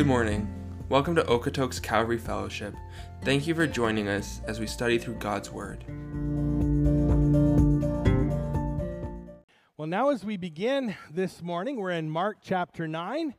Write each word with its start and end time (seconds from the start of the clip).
Good 0.00 0.06
morning. 0.06 0.48
Welcome 0.88 1.14
to 1.16 1.22
Okotoks 1.24 1.82
Calvary 1.82 2.16
Fellowship. 2.16 2.74
Thank 3.22 3.46
you 3.46 3.54
for 3.54 3.66
joining 3.66 4.08
us 4.08 4.40
as 4.46 4.58
we 4.58 4.66
study 4.66 4.96
through 4.96 5.16
God's 5.16 5.50
Word. 5.50 5.84
Well, 9.76 9.86
now 9.86 10.08
as 10.08 10.24
we 10.24 10.38
begin 10.38 10.96
this 11.10 11.42
morning, 11.42 11.76
we're 11.76 11.90
in 11.90 12.08
Mark 12.08 12.38
chapter 12.40 12.88
9, 12.88 13.34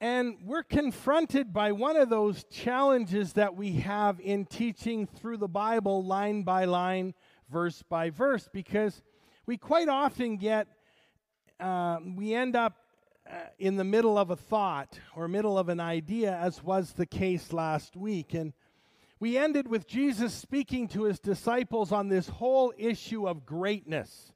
and 0.00 0.36
we're 0.44 0.62
confronted 0.62 1.52
by 1.52 1.72
one 1.72 1.96
of 1.96 2.10
those 2.10 2.44
challenges 2.44 3.32
that 3.32 3.56
we 3.56 3.72
have 3.72 4.20
in 4.20 4.44
teaching 4.44 5.08
through 5.08 5.38
the 5.38 5.48
Bible 5.48 6.04
line 6.04 6.44
by 6.44 6.66
line, 6.66 7.12
verse 7.50 7.82
by 7.82 8.10
verse, 8.10 8.48
because 8.52 9.02
we 9.46 9.56
quite 9.56 9.88
often 9.88 10.36
get, 10.36 10.68
uh, 11.58 11.98
we 12.14 12.34
end 12.34 12.54
up 12.54 12.85
uh, 13.28 13.34
in 13.58 13.76
the 13.76 13.84
middle 13.84 14.18
of 14.18 14.30
a 14.30 14.36
thought 14.36 14.98
or 15.14 15.26
middle 15.26 15.58
of 15.58 15.68
an 15.68 15.80
idea, 15.80 16.36
as 16.36 16.62
was 16.62 16.92
the 16.92 17.06
case 17.06 17.52
last 17.52 17.96
week. 17.96 18.34
And 18.34 18.52
we 19.18 19.36
ended 19.36 19.66
with 19.66 19.86
Jesus 19.86 20.34
speaking 20.34 20.88
to 20.88 21.04
his 21.04 21.18
disciples 21.18 21.90
on 21.90 22.08
this 22.08 22.28
whole 22.28 22.72
issue 22.76 23.26
of 23.26 23.46
greatness. 23.46 24.32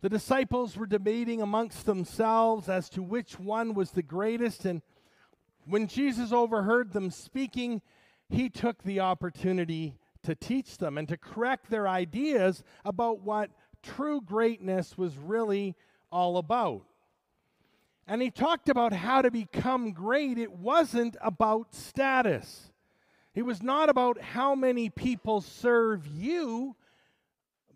The 0.00 0.08
disciples 0.08 0.76
were 0.76 0.86
debating 0.86 1.40
amongst 1.40 1.86
themselves 1.86 2.68
as 2.68 2.88
to 2.90 3.02
which 3.02 3.38
one 3.38 3.74
was 3.74 3.92
the 3.92 4.02
greatest. 4.02 4.64
And 4.64 4.82
when 5.66 5.86
Jesus 5.86 6.32
overheard 6.32 6.92
them 6.92 7.10
speaking, 7.10 7.82
he 8.28 8.48
took 8.48 8.82
the 8.82 9.00
opportunity 9.00 9.98
to 10.22 10.34
teach 10.34 10.78
them 10.78 10.98
and 10.98 11.08
to 11.08 11.16
correct 11.16 11.70
their 11.70 11.88
ideas 11.88 12.62
about 12.84 13.20
what 13.20 13.50
true 13.82 14.20
greatness 14.20 14.98
was 14.98 15.16
really 15.16 15.74
all 16.10 16.36
about. 16.36 16.82
And 18.10 18.20
he 18.20 18.32
talked 18.32 18.68
about 18.68 18.92
how 18.92 19.22
to 19.22 19.30
become 19.30 19.92
great. 19.92 20.36
It 20.36 20.50
wasn't 20.50 21.16
about 21.20 21.76
status, 21.76 22.72
it 23.36 23.42
was 23.42 23.62
not 23.62 23.88
about 23.88 24.20
how 24.20 24.56
many 24.56 24.90
people 24.90 25.40
serve 25.40 26.08
you, 26.08 26.74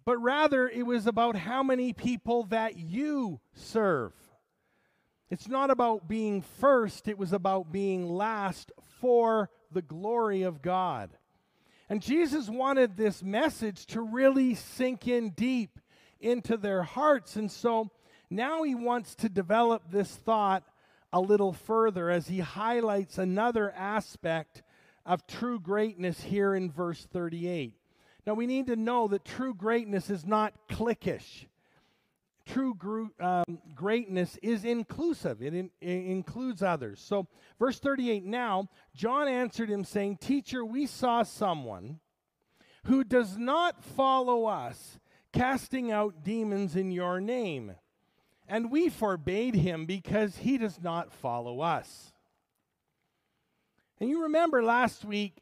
but 0.04 0.18
rather 0.18 0.68
it 0.68 0.84
was 0.84 1.06
about 1.06 1.36
how 1.36 1.62
many 1.62 1.92
people 1.92 2.42
that 2.46 2.76
you 2.76 3.38
serve. 3.54 4.12
It's 5.30 5.46
not 5.46 5.70
about 5.70 6.08
being 6.08 6.42
first, 6.42 7.06
it 7.06 7.16
was 7.16 7.32
about 7.32 7.70
being 7.70 8.08
last 8.08 8.72
for 9.00 9.50
the 9.70 9.82
glory 9.82 10.42
of 10.42 10.62
God. 10.62 11.10
And 11.88 12.02
Jesus 12.02 12.48
wanted 12.48 12.96
this 12.96 13.22
message 13.22 13.86
to 13.86 14.00
really 14.00 14.56
sink 14.56 15.06
in 15.06 15.30
deep 15.30 15.78
into 16.18 16.56
their 16.56 16.82
hearts. 16.82 17.36
And 17.36 17.52
so 17.52 17.92
now 18.34 18.62
he 18.62 18.74
wants 18.74 19.14
to 19.16 19.28
develop 19.28 19.90
this 19.90 20.14
thought 20.14 20.64
a 21.12 21.20
little 21.20 21.52
further 21.52 22.10
as 22.10 22.26
he 22.26 22.40
highlights 22.40 23.18
another 23.18 23.70
aspect 23.72 24.62
of 25.06 25.26
true 25.26 25.60
greatness 25.60 26.20
here 26.22 26.54
in 26.54 26.70
verse 26.70 27.06
38. 27.12 27.74
Now, 28.26 28.34
we 28.34 28.46
need 28.46 28.66
to 28.66 28.76
know 28.76 29.06
that 29.08 29.24
true 29.24 29.54
greatness 29.54 30.10
is 30.10 30.24
not 30.24 30.54
cliquish. 30.68 31.46
True 32.46 33.10
um, 33.20 33.58
greatness 33.74 34.36
is 34.42 34.64
inclusive, 34.64 35.40
it, 35.40 35.54
in, 35.54 35.70
it 35.80 35.88
includes 35.88 36.62
others. 36.62 37.00
So, 37.00 37.26
verse 37.58 37.78
38 37.78 38.24
now, 38.24 38.68
John 38.94 39.28
answered 39.28 39.70
him, 39.70 39.84
saying, 39.84 40.18
Teacher, 40.18 40.64
we 40.64 40.86
saw 40.86 41.22
someone 41.22 42.00
who 42.84 43.04
does 43.04 43.38
not 43.38 43.82
follow 43.82 44.44
us, 44.46 44.98
casting 45.32 45.90
out 45.90 46.22
demons 46.22 46.76
in 46.76 46.90
your 46.90 47.20
name. 47.20 47.74
And 48.48 48.70
we 48.70 48.88
forbade 48.88 49.54
him 49.54 49.86
because 49.86 50.36
he 50.36 50.58
does 50.58 50.80
not 50.82 51.12
follow 51.12 51.60
us. 51.60 52.12
And 54.00 54.10
you 54.10 54.24
remember 54.24 54.62
last 54.62 55.04
week, 55.04 55.36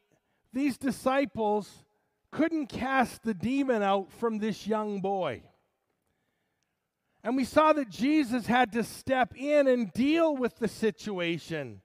these 0.53 0.77
disciples 0.77 1.85
couldn't 2.31 2.69
cast 2.69 3.23
the 3.23 3.35
demon 3.35 3.83
out 3.83 4.13
from 4.13 4.39
this 4.39 4.67
young 4.67 5.01
boy. 5.01 5.43
And 7.25 7.37
we 7.37 7.45
saw 7.45 7.73
that 7.73 7.89
Jesus 7.89 8.47
had 8.47 8.73
to 8.73 8.83
step 8.83 9.35
in 9.37 9.69
and 9.69 9.93
deal 9.93 10.37
with 10.37 10.59
the 10.59 10.69
situation. 10.69 11.81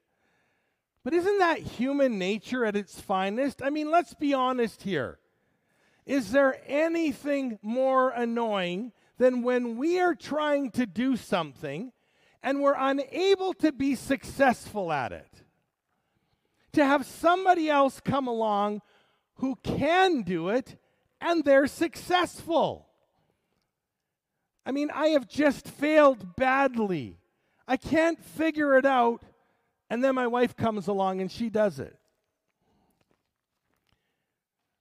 But 1.04 1.14
isn't 1.14 1.40
that 1.40 1.60
human 1.60 2.18
nature 2.18 2.66
at 2.66 2.76
its 2.76 3.00
finest? 3.00 3.62
I 3.62 3.70
mean, 3.70 3.92
let's 3.92 4.14
be 4.14 4.34
honest 4.34 4.82
here. 4.84 5.20
Is 6.06 6.32
there 6.32 6.60
anything 6.66 7.60
more 7.62 8.10
annoying 8.10 8.94
than 9.18 9.44
when 9.44 9.78
we 9.78 10.00
are 10.00 10.16
trying 10.16 10.72
to 10.72 10.86
do 10.86 11.16
something 11.16 11.92
and 12.44 12.62
we're 12.62 12.76
unable 12.78 13.54
to 13.56 13.72
be 13.72 13.96
successful 13.96 14.92
at 14.92 15.12
it? 15.12 15.44
To 16.74 16.86
have 16.86 17.06
somebody 17.06 17.70
else 17.70 18.00
come 18.00 18.28
along 18.28 18.82
who 19.36 19.58
can 19.64 20.22
do 20.22 20.50
it 20.50 20.78
and 21.20 21.44
they're 21.44 21.68
successful. 21.68 22.88
I 24.66 24.72
mean, 24.72 24.92
I 24.94 25.08
have 25.08 25.28
just 25.28 25.68
failed 25.68 26.36
badly. 26.36 27.18
I 27.68 27.78
can't 27.78 28.24
figure 28.24 28.78
it 28.78 28.86
out. 28.86 29.24
And 29.90 30.04
then 30.04 30.16
my 30.16 30.28
wife 30.28 30.56
comes 30.56 30.88
along 30.88 31.22
and 31.22 31.32
she 31.32 31.50
does 31.50 31.80
it. 31.80 31.98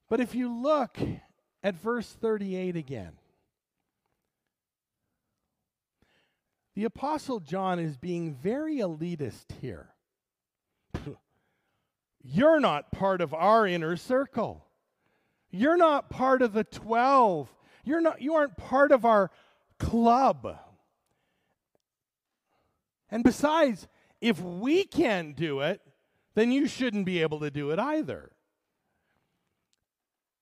But 0.09 0.21
if 0.21 0.35
you 0.35 0.53
look 0.53 0.99
at 1.63 1.75
verse 1.75 2.09
38 2.09 2.77
again, 2.77 3.13
the 6.77 6.85
Apostle 6.85 7.41
John 7.41 7.79
is 7.79 7.97
being 7.97 8.35
very 8.35 8.77
elitist 8.77 9.47
here. 9.63 9.95
You're 12.23 12.61
not 12.61 12.93
part 12.93 13.23
of 13.23 13.33
our 13.33 13.67
inner 13.67 13.97
circle. 13.97 14.67
You're 15.51 15.79
not 15.79 16.11
part 16.11 16.43
of 16.43 16.53
the 16.53 16.65
12. 16.65 17.49
You're 17.83 18.03
not 18.03 18.21
you 18.21 18.35
aren't 18.35 18.59
part 18.59 18.93
of 18.93 19.07
our 19.07 19.31
club. 19.79 20.59
And 23.11 23.25
besides, 23.25 23.89
if 24.21 24.43
we 24.43 24.85
can't 24.85 25.35
do 25.35 25.61
it, 25.61 25.81
then 26.35 26.53
you 26.53 26.67
shouldn't 26.67 27.07
be 27.07 27.23
able 27.23 27.41
to 27.41 27.51
do 27.51 27.71
it 27.71 27.79
either. 27.79 28.33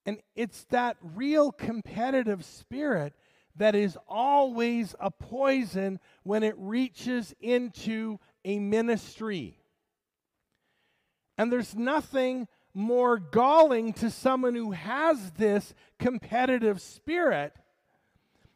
And 0.04 0.18
it's 0.34 0.64
that 0.70 0.96
real 1.00 1.52
competitive 1.52 2.44
spirit 2.44 3.12
that 3.56 3.74
is 3.74 3.96
always 4.08 4.94
a 4.98 5.10
poison 5.10 6.00
when 6.22 6.42
it 6.42 6.54
reaches 6.58 7.34
into 7.40 8.18
a 8.44 8.58
ministry. 8.58 9.58
And 11.38 11.52
there's 11.52 11.74
nothing 11.74 12.48
more 12.74 13.18
galling 13.18 13.92
to 13.94 14.10
someone 14.10 14.54
who 14.54 14.72
has 14.72 15.32
this 15.32 15.74
competitive 15.98 16.80
spirit. 16.80 17.52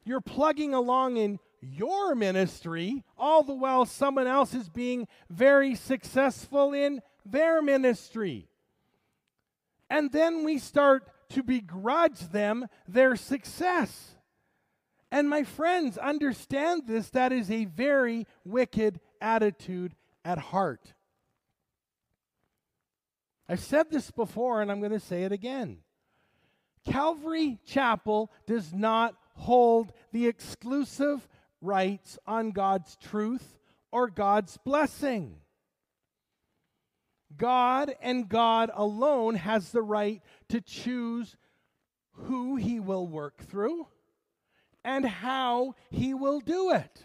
You're 0.04 0.20
plugging 0.20 0.74
along 0.74 1.16
in 1.16 1.38
your 1.60 2.14
ministry, 2.14 3.04
all 3.16 3.42
the 3.42 3.54
while 3.54 3.84
someone 3.84 4.26
else 4.26 4.54
is 4.54 4.68
being 4.68 5.06
very 5.28 5.74
successful 5.74 6.72
in 6.72 7.00
their 7.24 7.62
ministry. 7.62 8.48
And 9.90 10.12
then 10.12 10.44
we 10.44 10.58
start 10.58 11.08
to 11.30 11.42
begrudge 11.42 12.20
them 12.30 12.66
their 12.86 13.16
success. 13.16 14.16
And 15.10 15.28
my 15.28 15.42
friends, 15.42 15.96
understand 15.96 16.82
this. 16.86 17.10
That 17.10 17.32
is 17.32 17.50
a 17.50 17.64
very 17.64 18.26
wicked 18.44 19.00
attitude 19.20 19.94
at 20.24 20.38
heart. 20.38 20.92
I've 23.48 23.60
said 23.60 23.90
this 23.90 24.10
before 24.10 24.60
and 24.60 24.70
I'm 24.70 24.80
going 24.80 24.92
to 24.92 25.00
say 25.00 25.24
it 25.24 25.32
again. 25.32 25.78
Calvary 26.84 27.58
Chapel 27.66 28.30
does 28.46 28.72
not 28.72 29.14
hold 29.34 29.92
the 30.12 30.26
exclusive 30.26 31.26
rights 31.60 32.18
on 32.26 32.50
God's 32.50 32.96
truth 32.96 33.58
or 33.90 34.08
God's 34.08 34.58
blessing. 34.58 35.36
God 37.36 37.94
and 38.02 38.28
God 38.28 38.70
alone 38.74 39.36
has 39.36 39.70
the 39.70 39.82
right 39.82 40.22
to 40.48 40.60
choose 40.60 41.36
who 42.12 42.56
he 42.56 42.80
will 42.80 43.06
work 43.06 43.42
through 43.44 43.86
and 44.88 45.04
how 45.04 45.74
he 45.90 46.14
will 46.14 46.40
do 46.40 46.70
it. 46.70 47.04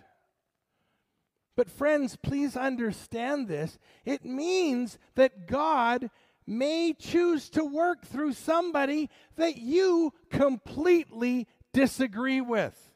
But, 1.57 1.69
friends, 1.69 2.15
please 2.15 2.55
understand 2.55 3.49
this. 3.49 3.77
It 4.05 4.23
means 4.23 4.97
that 5.15 5.47
God 5.47 6.09
may 6.47 6.93
choose 6.93 7.49
to 7.49 7.65
work 7.65 8.05
through 8.05 8.33
somebody 8.33 9.09
that 9.35 9.57
you 9.57 10.13
completely 10.29 11.45
disagree 11.73 12.39
with. 12.39 12.93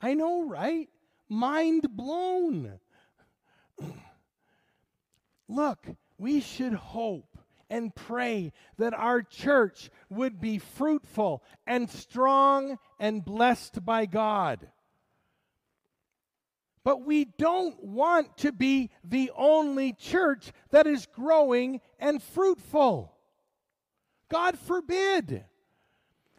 I 0.00 0.14
know, 0.14 0.48
right? 0.48 0.88
Mind 1.28 1.86
blown. 1.94 2.80
Look, 5.48 5.86
we 6.16 6.40
should 6.40 6.72
hope 6.72 7.36
and 7.68 7.94
pray 7.94 8.52
that 8.78 8.94
our 8.94 9.22
church 9.22 9.90
would 10.08 10.40
be 10.40 10.58
fruitful 10.58 11.42
and 11.66 11.90
strong 11.90 12.78
and 13.00 13.24
blessed 13.24 13.84
by 13.84 14.06
God. 14.06 14.68
But 16.84 17.04
we 17.04 17.24
don't 17.24 17.82
want 17.82 18.38
to 18.38 18.52
be 18.52 18.90
the 19.02 19.32
only 19.36 19.92
church 19.92 20.52
that 20.70 20.86
is 20.86 21.06
growing 21.06 21.80
and 21.98 22.22
fruitful. 22.22 23.12
God 24.30 24.58
forbid. 24.58 25.44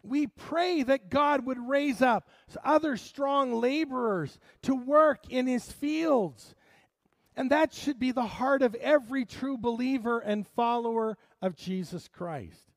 We 0.02 0.26
pray 0.26 0.82
that 0.82 1.10
God 1.10 1.46
would 1.46 1.58
raise 1.58 2.02
up 2.02 2.28
other 2.64 2.96
strong 2.96 3.60
laborers 3.60 4.36
to 4.62 4.74
work 4.74 5.30
in 5.30 5.46
his 5.46 5.70
fields. 5.70 6.56
And 7.36 7.50
that 7.50 7.72
should 7.72 8.00
be 8.00 8.10
the 8.10 8.26
heart 8.26 8.62
of 8.62 8.74
every 8.74 9.24
true 9.24 9.56
believer 9.56 10.18
and 10.18 10.46
follower 10.46 11.16
of 11.40 11.56
Jesus 11.56 12.08
Christ. 12.08 12.72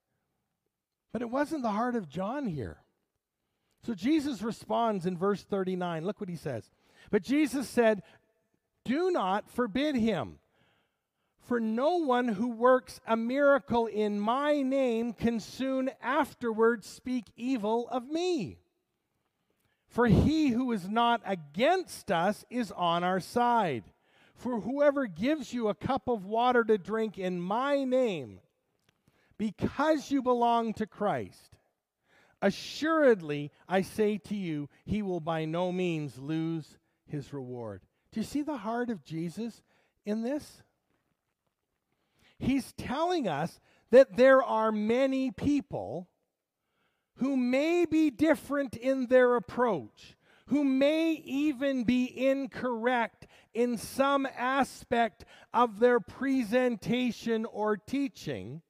But 1.11 1.23
it 1.23 1.29
wasn't 1.29 1.63
the 1.63 1.71
heart 1.71 1.95
of 1.95 2.09
John 2.09 2.45
here. 2.45 2.77
So 3.85 3.93
Jesus 3.93 4.41
responds 4.41 5.05
in 5.05 5.17
verse 5.17 5.43
39. 5.43 6.05
Look 6.05 6.19
what 6.19 6.29
he 6.29 6.35
says. 6.35 6.71
But 7.11 7.21
Jesus 7.21 7.69
said, 7.69 8.01
Do 8.83 9.11
not 9.11 9.49
forbid 9.49 9.95
him. 9.95 10.39
For 11.41 11.59
no 11.59 11.97
one 11.97 12.29
who 12.29 12.49
works 12.49 12.99
a 13.05 13.15
miracle 13.15 13.85
in 13.85 14.19
my 14.19 14.63
name 14.63 15.13
can 15.13 15.39
soon 15.39 15.91
afterwards 16.01 16.87
speak 16.87 17.25
evil 17.37 17.87
of 17.89 18.09
me. 18.09 18.57
For 19.87 20.07
he 20.07 20.49
who 20.49 20.71
is 20.71 20.89
not 20.89 21.21
against 21.23 22.09
us 22.11 22.43
is 22.49 22.71
on 22.71 23.03
our 23.03 23.19
side. 23.19 23.83
For 24.33 24.61
whoever 24.61 25.05
gives 25.05 25.53
you 25.53 25.67
a 25.67 25.75
cup 25.75 26.07
of 26.07 26.25
water 26.25 26.63
to 26.63 26.79
drink 26.79 27.19
in 27.19 27.39
my 27.39 27.83
name, 27.83 28.39
because 29.37 30.09
you 30.09 30.23
belong 30.23 30.73
to 30.73 30.87
Christ, 30.87 31.55
assuredly 32.45 33.51
I 33.67 33.81
say 33.81 34.19
to 34.19 34.35
you, 34.35 34.69
he 34.85 35.01
will 35.01 35.19
by 35.19 35.45
no 35.45 35.71
means 35.71 36.19
lose 36.19 36.77
his 37.07 37.33
reward. 37.33 37.81
Do 38.11 38.19
you 38.19 38.25
see 38.25 38.43
the 38.43 38.57
heart 38.57 38.91
of 38.91 39.03
Jesus 39.03 39.63
in 40.05 40.21
this? 40.21 40.61
He's 42.37 42.71
telling 42.73 43.27
us 43.27 43.59
that 43.89 44.15
there 44.15 44.43
are 44.43 44.71
many 44.71 45.31
people 45.31 46.07
who 47.15 47.35
may 47.35 47.85
be 47.85 48.11
different 48.11 48.75
in 48.75 49.07
their 49.07 49.35
approach, 49.35 50.15
who 50.47 50.63
may 50.63 51.13
even 51.13 51.83
be 51.83 52.27
incorrect 52.27 53.25
in 53.55 53.79
some 53.79 54.27
aspect 54.37 55.25
of 55.51 55.79
their 55.79 55.99
presentation 55.99 57.45
or 57.45 57.75
teaching, 57.75 58.61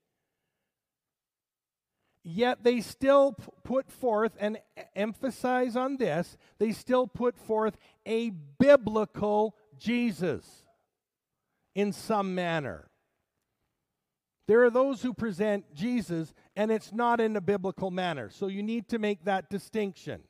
yet 2.26 2.64
they 2.64 2.82
still 2.82 3.34
p- 3.34 3.44
put 3.64 3.92
forth 3.92 4.36
and 4.40 4.58
emphasize 4.96 5.76
on 5.76 5.98
this, 5.98 6.38
they 6.58 6.72
still 6.72 7.06
put 7.06 7.38
forth 7.38 7.78
a 8.06 8.32
biblical 8.60 9.56
Jesus 9.78 10.64
in 11.76 11.94
some 11.94 12.34
manner. 12.34 12.90
There 14.48 14.64
are 14.64 14.72
those 14.72 15.04
who 15.04 15.14
present 15.14 15.74
Jesus 15.76 16.34
and 16.56 16.72
it's 16.72 16.92
not 16.92 17.22
in 17.22 17.36
a 17.36 17.42
biblical 17.42 17.92
manner. 17.92 18.30
So 18.32 18.48
you 18.48 18.64
need 18.64 18.90
to 18.90 19.00
make 19.00 19.26
that 19.26 19.50
distinction. 19.50 20.22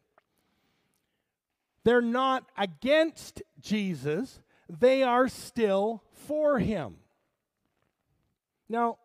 They're 1.85 2.01
not 2.01 2.43
against 2.57 3.41
Jesus, 3.61 4.41
they 4.67 5.03
are 5.03 5.29
still 5.29 6.03
for 6.11 6.59
him. 6.59 6.97
Now, 8.67 8.97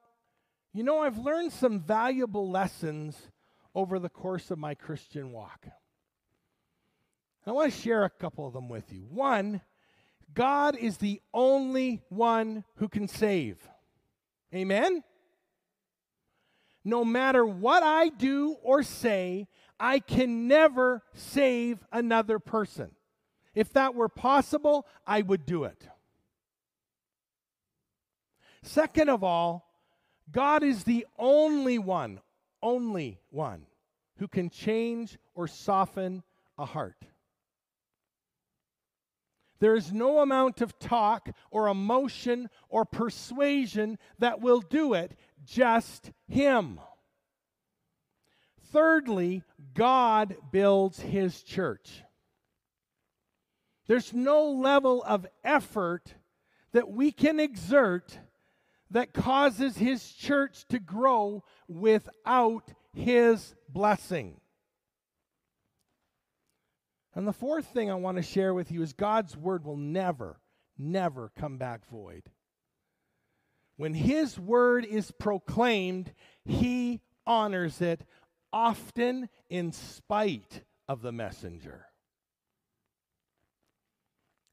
you 0.73 0.85
know, 0.85 1.01
I've 1.01 1.19
learned 1.19 1.53
some 1.53 1.81
valuable 1.81 2.49
lessons 2.49 3.17
over 3.75 3.99
the 3.99 4.09
course 4.09 4.51
of 4.51 4.59
my 4.59 4.75
Christian 4.75 5.33
walk. 5.33 5.67
I 7.47 7.53
want 7.53 7.73
to 7.73 7.79
share 7.79 8.05
a 8.05 8.11
couple 8.11 8.47
of 8.47 8.53
them 8.53 8.69
with 8.69 8.93
you. 8.93 9.07
One, 9.11 9.63
God 10.35 10.77
is 10.77 10.99
the 10.99 11.21
only 11.35 12.03
one 12.09 12.65
who 12.77 12.89
can 12.89 13.09
save. 13.09 13.59
Amen? 14.55 15.03
No 16.85 17.05
matter 17.05 17.45
what 17.45 17.83
I 17.83 18.09
do 18.09 18.57
or 18.63 18.83
say, 18.83 19.49
I 19.79 19.99
can 19.99 20.47
never 20.47 21.03
save 21.15 21.85
another 21.91 22.39
person. 22.39 22.93
If 23.55 23.73
that 23.73 23.95
were 23.95 24.09
possible, 24.09 24.87
I 25.07 25.23
would 25.23 25.47
do 25.47 25.65
it. 25.65 25.89
Second 28.63 29.09
of 29.09 29.25
all, 29.25 29.70
God 30.33 30.63
is 30.63 30.85
the 30.85 31.07
only 31.19 31.79
one, 31.79 32.21
only 32.63 33.19
one, 33.31 33.67
who 34.19 34.29
can 34.29 34.51
change 34.51 35.19
or 35.35 35.49
soften 35.49 36.23
a 36.59 36.65
heart. 36.65 37.05
There 39.61 39.75
is 39.75 39.93
no 39.93 40.21
amount 40.21 40.63
of 40.63 40.79
talk 40.79 41.29
or 41.51 41.69
emotion 41.69 42.49
or 42.69 42.85
persuasion 42.85 43.99
that 44.19 44.41
will 44.41 44.61
do 44.61 44.95
it, 44.95 45.17
just 45.45 46.13
Him. 46.29 46.81
Thirdly, 48.73 49.43
God 49.75 50.37
builds 50.51 51.01
His 51.01 51.43
church. 51.43 52.03
There's 53.87 54.15
no 54.15 54.51
level 54.51 55.03
of 55.03 55.27
effort 55.45 56.15
that 56.73 56.89
we 56.89 57.11
can 57.11 57.41
exert 57.41 58.19
that 58.91 59.13
causes 59.13 59.77
His 59.77 60.13
church 60.13 60.67
to 60.69 60.79
grow 60.79 61.45
without 61.69 62.73
His 62.93 63.55
blessing. 63.69 64.41
And 67.15 67.27
the 67.27 67.33
fourth 67.33 67.67
thing 67.67 67.91
I 67.91 67.95
want 67.95 68.17
to 68.17 68.23
share 68.23 68.55
with 68.55 68.71
you 68.71 68.83
is 68.83 68.93
God's 68.93 69.37
word 69.37 69.65
will 69.65 69.77
never, 69.77 70.41
never 70.79 71.33
come 71.37 71.59
back 71.59 71.89
void. 71.91 72.31
When 73.77 73.95
his 73.95 74.39
word 74.39 74.85
is 74.85 75.11
proclaimed, 75.11 76.13
he 76.45 77.01
honors 77.27 77.81
it, 77.81 78.05
often 78.53 79.29
in 79.49 79.73
spite 79.73 80.63
of 80.87 81.03
the 81.03 81.13
messenger. 81.13 81.87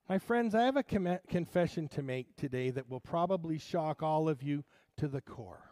My 0.09 0.19
friends, 0.19 0.55
I 0.55 0.63
have 0.63 0.77
a 0.77 0.83
com- 0.83 1.19
confession 1.27 1.89
to 1.89 2.01
make 2.01 2.37
today 2.37 2.69
that 2.69 2.89
will 2.89 3.01
probably 3.01 3.57
shock 3.57 4.01
all 4.01 4.29
of 4.29 4.41
you 4.41 4.63
to 4.97 5.07
the 5.09 5.19
core. 5.19 5.71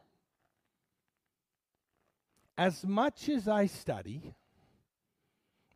As 2.58 2.86
much 2.86 3.30
as 3.30 3.48
I 3.48 3.66
study, 3.68 4.36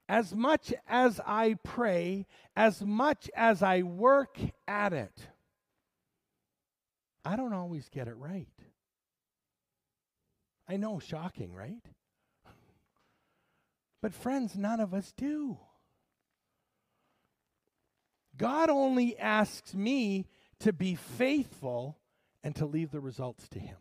as 0.09 0.35
much 0.35 0.73
as 0.87 1.21
I 1.25 1.55
pray, 1.63 2.25
as 2.55 2.81
much 2.81 3.29
as 3.33 3.63
I 3.63 3.83
work 3.83 4.37
at 4.67 4.91
it, 4.91 5.27
I 7.23 7.37
don't 7.37 7.53
always 7.53 7.87
get 7.87 8.07
it 8.07 8.17
right. 8.17 8.47
I 10.67 10.77
know, 10.77 10.99
shocking, 10.99 11.53
right? 11.53 11.83
But, 14.01 14.13
friends, 14.13 14.55
none 14.55 14.79
of 14.79 14.93
us 14.93 15.11
do. 15.15 15.57
God 18.39 18.69
only 18.69 19.19
asks 19.19 19.75
me 19.75 20.25
to 20.61 20.73
be 20.73 20.95
faithful 20.95 21.99
and 22.43 22.55
to 22.55 22.65
leave 22.65 22.89
the 22.89 23.01
results 23.01 23.47
to 23.49 23.59
Him. 23.59 23.77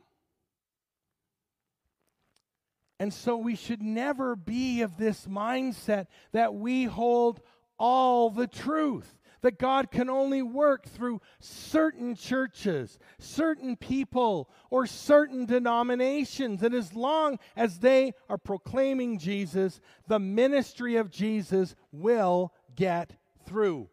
And 3.01 3.15
so 3.15 3.37
we 3.37 3.55
should 3.55 3.81
never 3.81 4.35
be 4.35 4.83
of 4.83 4.97
this 4.97 5.27
mindset 5.27 6.09
that 6.33 6.55
we 6.55 6.85
hold 6.85 7.41
all 7.79 8.31
the 8.31 8.49
truth, 8.49 9.21
that 9.43 9.61
God 9.61 9.93
can 9.93 10.11
only 10.11 10.43
work 10.43 10.89
through 10.89 11.21
certain 11.39 12.17
churches, 12.17 12.99
certain 13.21 13.77
people, 13.77 14.51
or 14.69 14.85
certain 14.87 15.47
denominations. 15.47 16.65
And 16.65 16.75
as 16.75 16.93
long 16.93 17.39
as 17.55 17.79
they 17.79 18.15
are 18.29 18.39
proclaiming 18.39 19.21
Jesus, 19.21 19.81
the 20.09 20.19
ministry 20.19 20.97
of 20.97 21.09
Jesus 21.09 21.77
will 21.93 22.53
get 22.75 23.13
through. 23.47 23.89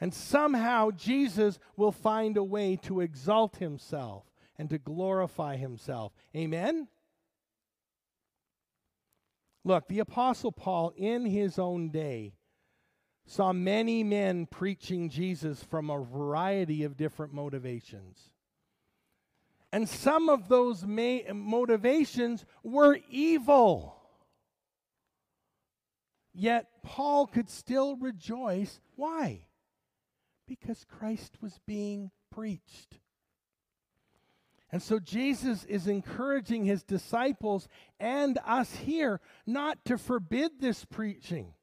And 0.00 0.14
somehow 0.14 0.90
Jesus 0.92 1.58
will 1.76 1.92
find 1.92 2.36
a 2.36 2.44
way 2.44 2.76
to 2.82 3.00
exalt 3.00 3.56
himself 3.56 4.24
and 4.56 4.70
to 4.70 4.78
glorify 4.78 5.56
himself. 5.56 6.12
Amen? 6.34 6.88
Look, 9.64 9.88
the 9.88 9.98
Apostle 9.98 10.52
Paul, 10.52 10.92
in 10.96 11.26
his 11.26 11.58
own 11.58 11.90
day, 11.90 12.32
saw 13.26 13.52
many 13.52 14.02
men 14.02 14.46
preaching 14.46 15.10
Jesus 15.10 15.62
from 15.62 15.90
a 15.90 16.02
variety 16.02 16.82
of 16.82 16.96
different 16.96 17.34
motivations. 17.34 18.30
And 19.72 19.88
some 19.88 20.28
of 20.28 20.48
those 20.48 20.84
ma- 20.84 21.32
motivations 21.32 22.44
were 22.64 22.98
evil. 23.10 23.96
Yet 26.32 26.66
Paul 26.82 27.26
could 27.26 27.50
still 27.50 27.96
rejoice. 27.96 28.80
Why? 28.96 29.44
Because 30.50 30.84
Christ 30.84 31.36
was 31.40 31.60
being 31.64 32.10
preached. 32.32 32.98
And 34.72 34.82
so 34.82 34.98
Jesus 34.98 35.62
is 35.62 35.86
encouraging 35.86 36.64
his 36.64 36.82
disciples 36.82 37.68
and 38.00 38.36
us 38.44 38.74
here 38.74 39.20
not 39.46 39.84
to 39.84 39.96
forbid 39.96 40.60
this 40.60 40.84
preaching, 40.84 41.54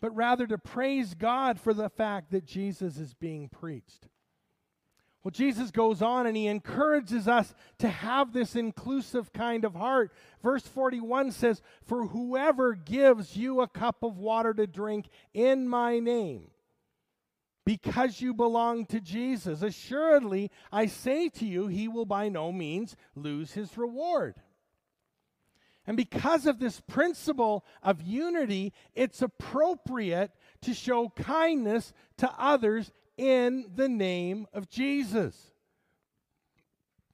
but 0.00 0.16
rather 0.16 0.46
to 0.46 0.56
praise 0.56 1.12
God 1.12 1.60
for 1.60 1.74
the 1.74 1.90
fact 1.90 2.30
that 2.30 2.46
Jesus 2.46 2.96
is 2.96 3.12
being 3.12 3.50
preached. 3.50 4.08
Well, 5.22 5.30
Jesus 5.30 5.70
goes 5.70 6.00
on 6.00 6.26
and 6.26 6.34
he 6.34 6.46
encourages 6.46 7.28
us 7.28 7.54
to 7.80 7.88
have 7.88 8.32
this 8.32 8.56
inclusive 8.56 9.30
kind 9.34 9.66
of 9.66 9.74
heart. 9.74 10.10
Verse 10.42 10.66
41 10.66 11.32
says, 11.32 11.60
For 11.84 12.06
whoever 12.06 12.72
gives 12.72 13.36
you 13.36 13.60
a 13.60 13.68
cup 13.68 14.02
of 14.02 14.16
water 14.16 14.54
to 14.54 14.66
drink 14.66 15.08
in 15.34 15.68
my 15.68 15.98
name, 15.98 16.48
because 17.66 18.20
you 18.20 18.32
belong 18.32 18.86
to 18.86 19.00
Jesus, 19.00 19.60
assuredly 19.60 20.52
I 20.70 20.86
say 20.86 21.28
to 21.30 21.44
you, 21.44 21.66
he 21.66 21.88
will 21.88 22.06
by 22.06 22.28
no 22.28 22.52
means 22.52 22.96
lose 23.16 23.52
his 23.52 23.76
reward. 23.76 24.36
And 25.84 25.96
because 25.96 26.46
of 26.46 26.60
this 26.60 26.80
principle 26.80 27.64
of 27.82 28.00
unity, 28.00 28.72
it's 28.94 29.20
appropriate 29.20 30.30
to 30.62 30.74
show 30.74 31.08
kindness 31.10 31.92
to 32.18 32.32
others 32.38 32.92
in 33.16 33.66
the 33.74 33.88
name 33.88 34.46
of 34.52 34.68
Jesus. 34.68 35.50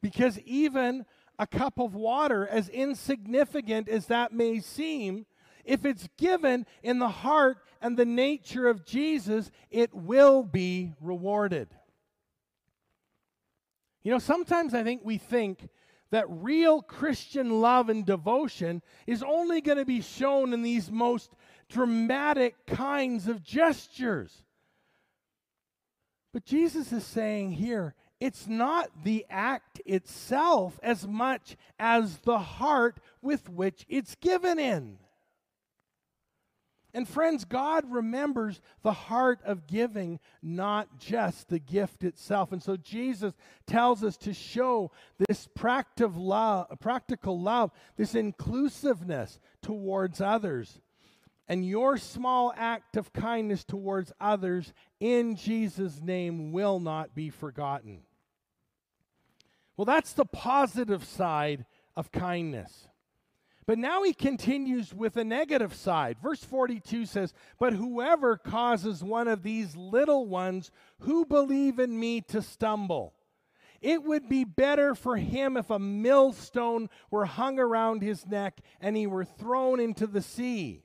Because 0.02 0.38
even 0.40 1.06
a 1.38 1.46
cup 1.46 1.78
of 1.78 1.94
water, 1.94 2.46
as 2.46 2.68
insignificant 2.68 3.88
as 3.88 4.06
that 4.06 4.32
may 4.32 4.60
seem, 4.60 5.24
if 5.64 5.84
it's 5.84 6.08
given 6.16 6.66
in 6.82 6.98
the 6.98 7.08
heart 7.08 7.58
and 7.80 7.96
the 7.96 8.04
nature 8.04 8.68
of 8.68 8.84
Jesus, 8.84 9.50
it 9.70 9.94
will 9.94 10.42
be 10.42 10.92
rewarded. 11.00 11.68
You 14.02 14.12
know, 14.12 14.18
sometimes 14.18 14.74
I 14.74 14.82
think 14.82 15.02
we 15.04 15.18
think 15.18 15.68
that 16.10 16.26
real 16.28 16.82
Christian 16.82 17.60
love 17.60 17.88
and 17.88 18.04
devotion 18.04 18.82
is 19.06 19.22
only 19.22 19.60
going 19.60 19.78
to 19.78 19.84
be 19.84 20.02
shown 20.02 20.52
in 20.52 20.62
these 20.62 20.90
most 20.90 21.32
dramatic 21.68 22.66
kinds 22.66 23.28
of 23.28 23.42
gestures. 23.42 24.44
But 26.32 26.44
Jesus 26.44 26.92
is 26.92 27.04
saying 27.04 27.52
here, 27.52 27.94
it's 28.20 28.46
not 28.46 28.90
the 29.04 29.26
act 29.30 29.80
itself 29.84 30.78
as 30.82 31.06
much 31.06 31.56
as 31.78 32.18
the 32.18 32.38
heart 32.38 32.98
with 33.20 33.48
which 33.48 33.84
it's 33.88 34.14
given 34.16 34.58
in. 34.58 34.98
And 36.94 37.08
friends, 37.08 37.46
God 37.46 37.90
remembers 37.90 38.60
the 38.82 38.92
heart 38.92 39.40
of 39.44 39.66
giving, 39.66 40.20
not 40.42 40.98
just 40.98 41.48
the 41.48 41.58
gift 41.58 42.04
itself. 42.04 42.52
And 42.52 42.62
so 42.62 42.76
Jesus 42.76 43.32
tells 43.66 44.04
us 44.04 44.18
to 44.18 44.34
show 44.34 44.90
this 45.16 45.48
practical 45.54 46.20
love, 47.40 47.70
this 47.96 48.14
inclusiveness 48.14 49.40
towards 49.62 50.20
others. 50.20 50.80
And 51.48 51.66
your 51.66 51.96
small 51.96 52.52
act 52.56 52.96
of 52.98 53.12
kindness 53.14 53.64
towards 53.64 54.12
others 54.20 54.74
in 55.00 55.34
Jesus' 55.36 56.00
name 56.00 56.52
will 56.52 56.78
not 56.78 57.14
be 57.14 57.30
forgotten. 57.30 58.02
Well, 59.78 59.86
that's 59.86 60.12
the 60.12 60.26
positive 60.26 61.04
side 61.04 61.64
of 61.96 62.12
kindness. 62.12 62.86
But 63.64 63.78
now 63.78 64.02
he 64.02 64.12
continues 64.12 64.92
with 64.92 65.16
a 65.16 65.24
negative 65.24 65.74
side. 65.74 66.16
Verse 66.20 66.42
42 66.42 67.06
says, 67.06 67.32
But 67.58 67.74
whoever 67.74 68.36
causes 68.36 69.04
one 69.04 69.28
of 69.28 69.42
these 69.42 69.76
little 69.76 70.26
ones 70.26 70.70
who 71.00 71.24
believe 71.24 71.78
in 71.78 71.98
me 71.98 72.20
to 72.22 72.42
stumble, 72.42 73.14
it 73.80 74.02
would 74.02 74.28
be 74.28 74.44
better 74.44 74.94
for 74.94 75.16
him 75.16 75.56
if 75.56 75.70
a 75.70 75.78
millstone 75.78 76.88
were 77.10 77.24
hung 77.24 77.60
around 77.60 78.02
his 78.02 78.26
neck 78.26 78.60
and 78.80 78.96
he 78.96 79.06
were 79.06 79.24
thrown 79.24 79.78
into 79.78 80.08
the 80.08 80.22
sea. 80.22 80.84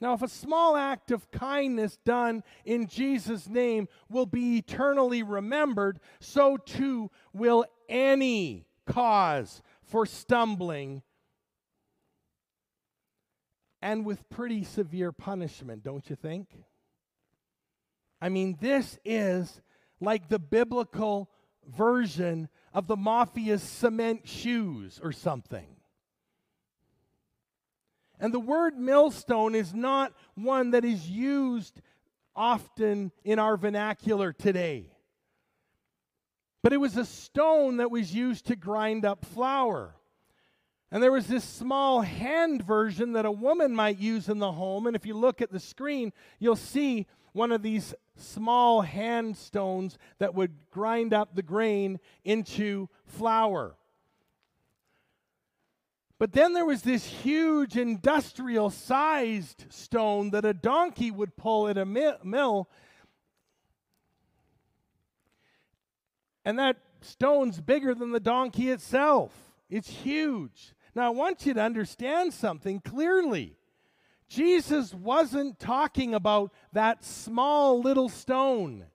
Now, 0.00 0.12
if 0.12 0.22
a 0.22 0.28
small 0.28 0.76
act 0.76 1.10
of 1.10 1.30
kindness 1.30 1.98
done 2.04 2.44
in 2.64 2.86
Jesus' 2.86 3.48
name 3.48 3.88
will 4.08 4.26
be 4.26 4.58
eternally 4.58 5.22
remembered, 5.22 5.98
so 6.20 6.56
too 6.56 7.10
will 7.32 7.64
any 7.88 8.66
cause 8.86 9.62
for 9.86 10.06
stumbling 10.06 11.02
and 13.82 14.04
with 14.04 14.28
pretty 14.28 14.64
severe 14.64 15.12
punishment, 15.12 15.82
don't 15.82 16.08
you 16.10 16.16
think? 16.16 16.48
I 18.20 18.28
mean, 18.28 18.56
this 18.60 18.98
is 19.04 19.60
like 20.00 20.28
the 20.28 20.38
biblical 20.38 21.30
version 21.66 22.48
of 22.72 22.86
the 22.86 22.96
mafia's 22.96 23.62
cement 23.62 24.26
shoes 24.26 25.00
or 25.02 25.12
something. 25.12 25.66
And 28.18 28.32
the 28.32 28.40
word 28.40 28.78
millstone 28.78 29.54
is 29.54 29.74
not 29.74 30.12
one 30.34 30.70
that 30.70 30.84
is 30.84 31.08
used 31.08 31.80
often 32.34 33.12
in 33.24 33.38
our 33.38 33.56
vernacular 33.56 34.32
today. 34.32 34.95
But 36.66 36.72
it 36.72 36.78
was 36.78 36.96
a 36.96 37.04
stone 37.04 37.76
that 37.76 37.92
was 37.92 38.12
used 38.12 38.46
to 38.46 38.56
grind 38.56 39.04
up 39.04 39.24
flour. 39.24 39.94
And 40.90 41.00
there 41.00 41.12
was 41.12 41.28
this 41.28 41.44
small 41.44 42.00
hand 42.00 42.64
version 42.64 43.12
that 43.12 43.24
a 43.24 43.30
woman 43.30 43.72
might 43.72 43.98
use 43.98 44.28
in 44.28 44.40
the 44.40 44.50
home. 44.50 44.88
And 44.88 44.96
if 44.96 45.06
you 45.06 45.14
look 45.14 45.40
at 45.40 45.52
the 45.52 45.60
screen, 45.60 46.12
you'll 46.40 46.56
see 46.56 47.06
one 47.32 47.52
of 47.52 47.62
these 47.62 47.94
small 48.16 48.80
hand 48.80 49.36
stones 49.36 49.96
that 50.18 50.34
would 50.34 50.54
grind 50.72 51.14
up 51.14 51.36
the 51.36 51.42
grain 51.44 52.00
into 52.24 52.88
flour. 53.04 53.76
But 56.18 56.32
then 56.32 56.52
there 56.52 56.66
was 56.66 56.82
this 56.82 57.06
huge 57.06 57.76
industrial 57.76 58.70
sized 58.70 59.66
stone 59.68 60.30
that 60.30 60.44
a 60.44 60.52
donkey 60.52 61.12
would 61.12 61.36
pull 61.36 61.68
at 61.68 61.78
a 61.78 61.86
mill. 61.86 62.68
And 66.46 66.60
that 66.60 66.76
stone's 67.00 67.60
bigger 67.60 67.92
than 67.92 68.12
the 68.12 68.20
donkey 68.20 68.70
itself. 68.70 69.32
It's 69.68 69.88
huge. 69.88 70.74
Now, 70.94 71.08
I 71.08 71.10
want 71.10 71.44
you 71.44 71.52
to 71.54 71.60
understand 71.60 72.32
something 72.32 72.80
clearly. 72.80 73.56
Jesus 74.28 74.94
wasn't 74.94 75.58
talking 75.58 76.14
about 76.14 76.52
that 76.72 77.04
small 77.04 77.80
little 77.82 78.08
stone. 78.08 78.86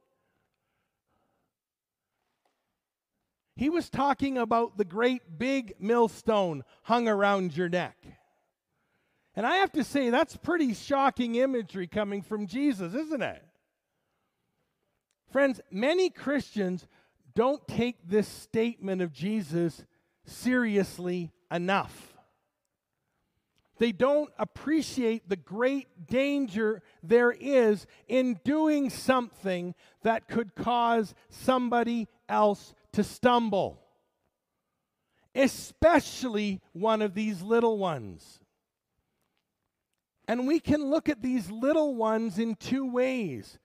He 3.57 3.69
was 3.69 3.89
talking 3.89 4.37
about 4.37 4.77
the 4.77 4.85
great 4.85 5.37
big 5.37 5.73
millstone 5.77 6.63
hung 6.83 7.09
around 7.09 7.55
your 7.55 7.67
neck. 7.67 7.97
And 9.35 9.45
I 9.45 9.57
have 9.57 9.73
to 9.73 9.83
say, 9.83 10.09
that's 10.09 10.37
pretty 10.37 10.73
shocking 10.73 11.35
imagery 11.35 11.87
coming 11.87 12.21
from 12.21 12.47
Jesus, 12.47 12.93
isn't 12.93 13.21
it? 13.21 13.43
Friends, 15.31 15.61
many 15.69 16.09
Christians 16.09 16.87
don't 17.33 17.65
take 17.67 17.97
this 18.07 18.27
statement 18.27 19.01
of 19.01 19.11
Jesus 19.13 19.85
seriously 20.25 21.31
enough. 21.51 22.11
They 23.77 23.91
don't 23.91 24.29
appreciate 24.37 25.27
the 25.27 25.35
great 25.35 26.05
danger 26.05 26.83
there 27.01 27.31
is 27.31 27.87
in 28.07 28.39
doing 28.43 28.91
something 28.91 29.73
that 30.03 30.27
could 30.27 30.53
cause 30.53 31.15
somebody 31.29 32.07
else 32.29 32.75
to 32.93 33.03
stumble, 33.03 33.81
especially 35.33 36.61
one 36.73 37.01
of 37.01 37.15
these 37.15 37.41
little 37.41 37.79
ones. 37.79 38.41
And 40.27 40.47
we 40.47 40.59
can 40.59 40.91
look 40.91 41.09
at 41.09 41.23
these 41.23 41.49
little 41.49 41.95
ones 41.95 42.37
in 42.37 42.55
two 42.55 42.89
ways. 42.89 43.57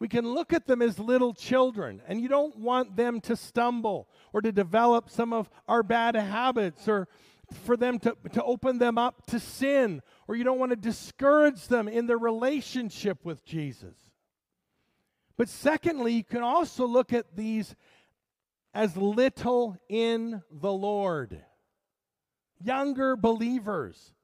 We 0.00 0.08
can 0.08 0.26
look 0.26 0.54
at 0.54 0.66
them 0.66 0.80
as 0.80 0.98
little 0.98 1.34
children, 1.34 2.00
and 2.08 2.20
you 2.20 2.28
don't 2.28 2.56
want 2.56 2.96
them 2.96 3.20
to 3.20 3.36
stumble 3.36 4.08
or 4.32 4.40
to 4.40 4.50
develop 4.50 5.10
some 5.10 5.34
of 5.34 5.50
our 5.68 5.82
bad 5.82 6.16
habits 6.16 6.88
or 6.88 7.06
for 7.52 7.76
them 7.76 7.98
to, 7.98 8.16
to 8.32 8.42
open 8.42 8.78
them 8.78 8.96
up 8.96 9.26
to 9.26 9.38
sin, 9.38 10.00
or 10.26 10.36
you 10.36 10.44
don't 10.44 10.58
want 10.58 10.70
to 10.70 10.76
discourage 10.76 11.66
them 11.68 11.86
in 11.86 12.06
their 12.06 12.18
relationship 12.18 13.24
with 13.24 13.44
Jesus. 13.44 13.96
But 15.36 15.48
secondly, 15.48 16.14
you 16.14 16.24
can 16.24 16.42
also 16.42 16.86
look 16.86 17.12
at 17.12 17.36
these 17.36 17.74
as 18.72 18.96
little 18.96 19.76
in 19.88 20.42
the 20.50 20.72
Lord. 20.72 21.42
Younger 22.62 23.16
believers, 23.16 24.14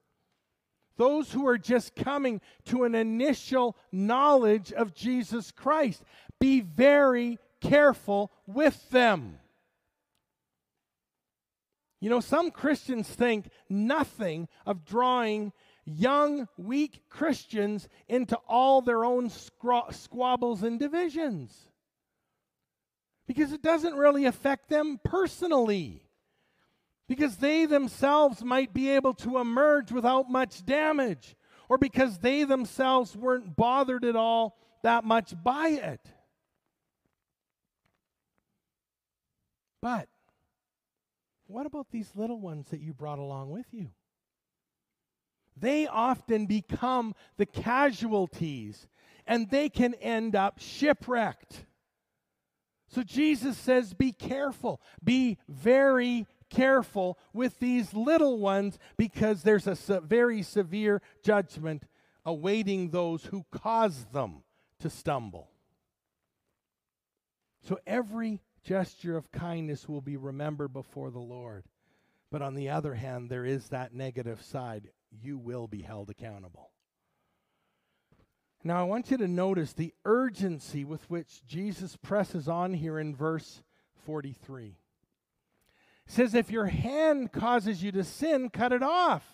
those 0.97 1.33
who 1.33 1.47
are 1.47 1.59
just 1.59 1.95
coming 1.95 2.41
to 2.67 2.85
an 2.85 2.95
initial 2.95 3.77
knowledge 3.93 4.73
of 4.73 4.95
Jesus 4.95 5.51
Christ, 5.51 6.03
be 6.41 6.61
very 6.61 7.39
careful 7.61 8.31
with 8.47 8.91
them. 8.91 9.39
You 12.01 12.11
know, 12.11 12.21
some 12.21 12.51
Christians 12.51 13.09
think 13.09 13.49
nothing 13.69 14.49
of 14.65 14.85
drawing 14.85 15.53
young, 15.87 16.49
weak 16.59 17.03
Christians 17.09 17.89
into 18.09 18.37
all 18.49 18.83
their 18.83 19.05
own 19.05 19.31
squabbles 19.31 20.63
and 20.63 20.79
divisions 20.79 21.69
because 23.27 23.53
it 23.53 23.63
doesn't 23.63 23.95
really 23.95 24.25
affect 24.25 24.69
them 24.69 25.01
personally. 25.03 26.06
Because 27.09 27.37
they 27.37 27.67
themselves 27.67 28.43
might 28.43 28.75
be 28.75 28.91
able 28.91 29.15
to 29.15 29.39
emerge 29.39 29.93
without 29.93 30.31
much 30.31 30.65
damage. 30.65 31.37
or 31.69 31.79
because 31.79 32.19
they 32.19 32.45
themselves 32.45 33.17
weren't 33.17 33.57
bothered 33.57 34.05
at 34.05 34.15
all 34.15 34.57
that 34.83 35.05
much 35.05 35.35
by 35.43 35.69
it. 35.69 36.01
But 39.83 40.09
what 41.47 41.67
about 41.67 41.91
these 41.91 42.11
little 42.15 42.41
ones 42.41 42.69
that 42.69 42.81
you 42.81 42.93
brought 42.93 43.19
along 43.19 43.51
with 43.51 43.67
you? 43.73 43.91
They 45.57 45.87
often 45.87 46.47
become 46.47 47.15
the 47.37 47.47
casualties 47.47 48.89
and 49.27 49.51
they 49.51 49.69
can 49.69 49.95
end 49.95 50.37
up 50.37 50.59
shipwrecked. 50.59 51.67
So 52.89 53.03
Jesus 53.03 53.57
says, 53.57 53.95
Be 53.95 54.13
careful, 54.13 54.81
be 55.03 55.39
very 55.49 56.27
careful 56.51 57.19
with 57.33 57.59
these 57.59 57.95
little 57.95 58.39
ones 58.39 58.79
because 58.97 59.43
there's 59.43 59.67
a 59.67 59.77
se- 59.77 60.01
very 60.05 60.43
severe 60.43 61.03
judgment 61.23 61.85
awaiting 62.25 62.91
those 62.91 63.27
who 63.27 63.45
cause 63.51 64.07
them 64.13 64.43
to 64.81 64.91
stumble. 64.91 65.51
So 67.63 67.79
every 67.87 68.41
gesture 68.63 69.17
of 69.17 69.33
kindness 69.33 69.89
will 69.89 70.01
be 70.01 70.17
remembered 70.17 70.73
before 70.73 71.11
the 71.11 71.19
Lord. 71.19 71.65
But 72.31 72.43
on 72.43 72.55
the 72.55 72.71
other 72.71 72.95
hand, 72.95 73.31
there 73.31 73.45
is 73.45 73.69
that 73.69 73.95
negative 73.95 74.43
side. 74.43 74.91
You 75.11 75.39
will 75.39 75.69
be 75.69 75.83
held 75.83 76.11
accountable. 76.11 76.71
Now, 78.65 78.81
I 78.81 78.85
want 78.85 79.13
you 79.13 79.17
to 79.19 79.29
notice 79.29 79.73
the 79.73 79.95
urgency 80.05 80.85
with 80.85 81.09
which 81.09 81.47
Jesus 81.47 81.97
presses 81.97 82.49
on 82.49 82.75
here 82.75 82.99
in 82.99 83.15
verse 83.15 83.63
43. 84.05 84.77
Says, 86.07 86.35
If 86.35 86.51
your 86.51 86.67
hand 86.67 87.33
causes 87.33 87.83
you 87.83 87.93
to 87.93 88.05
sin, 88.05 88.51
cut 88.51 88.73
it 88.73 88.83
off. 88.83 89.25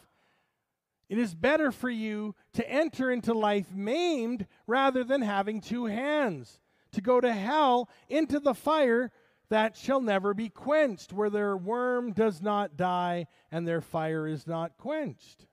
It 1.09 1.19
is 1.19 1.35
better 1.35 1.71
for 1.71 1.91
you 1.91 2.35
to 2.55 2.69
enter 2.69 3.11
into 3.11 3.35
life 3.35 3.71
maimed 3.75 4.47
rather 4.67 5.05
than 5.05 5.21
having 5.21 5.61
two 5.61 5.85
hands, 5.85 6.59
to 6.93 7.03
go 7.03 7.21
to 7.21 7.33
hell 7.33 7.91
into 8.09 8.41
the 8.41 8.55
fire 8.55 9.11
that 9.51 9.77
shall 9.77 10.01
never 10.01 10.33
be 10.33 10.49
quenched, 10.49 11.13
where 11.13 11.29
their 11.29 11.55
worm 11.55 12.13
does 12.13 12.41
not 12.41 12.79
die 12.79 13.27
and 13.51 13.69
their 13.69 13.83
fire 13.83 14.27
is 14.27 14.47
not 14.47 14.79
quenched. 14.79 15.47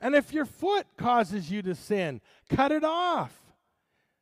And 0.00 0.14
if 0.14 0.32
your 0.32 0.44
foot 0.44 0.86
causes 0.96 1.50
you 1.50 1.62
to 1.62 1.74
sin, 1.74 2.20
cut 2.48 2.70
it 2.70 2.84
off. 2.84 3.34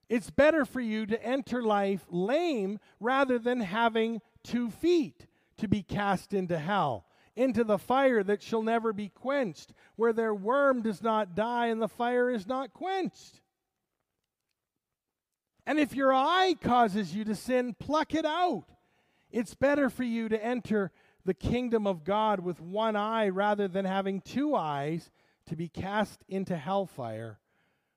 It's 0.09 0.31
better 0.31 0.65
for 0.65 0.81
you 0.81 1.05
to 1.05 1.23
enter 1.23 1.63
life 1.63 2.07
lame 2.09 2.79
rather 3.01 3.39
than 3.39 3.61
having 3.61 4.23
two 4.47 4.71
feet 4.71 5.27
to 5.59 5.69
be 5.69 5.83
cast 5.83 6.33
into 6.33 6.59
hell, 6.59 7.07
into 7.35 7.65
the 7.65 7.79
fire 7.79 8.23
that 8.23 8.43
shall 8.43 8.63
never 8.63 8.93
be 8.93 9.09
quenched, 9.09 9.73
where 9.97 10.13
their 10.13 10.35
worm 10.35 10.83
does 10.83 11.03
not 11.03 11.35
die 11.35 11.67
and 11.67 11.81
the 11.81 11.89
fire 11.89 12.31
is 12.31 12.47
not 12.47 12.73
quenched. 12.73 13.41
And 15.67 15.79
if 15.79 15.95
your 15.95 16.13
eye 16.15 16.55
causes 16.61 17.15
you 17.15 17.25
to 17.25 17.35
sin, 17.35 17.75
pluck 17.79 18.15
it 18.15 18.25
out. 18.25 18.67
It's 19.31 19.55
better 19.55 19.91
for 19.91 20.05
you 20.05 20.29
to 20.29 20.45
enter 20.45 20.93
the 21.25 21.35
kingdom 21.35 21.87
of 21.87 22.05
God 22.05 22.41
with 22.41 22.61
one 22.61 22.95
eye 22.95 23.29
rather 23.29 23.67
than 23.67 23.85
having 23.85 24.21
two 24.21 24.55
eyes 24.55 25.11
to 25.47 25.57
be 25.57 25.69
cast 25.69 26.25
into 26.29 26.57
hellfire, 26.57 27.41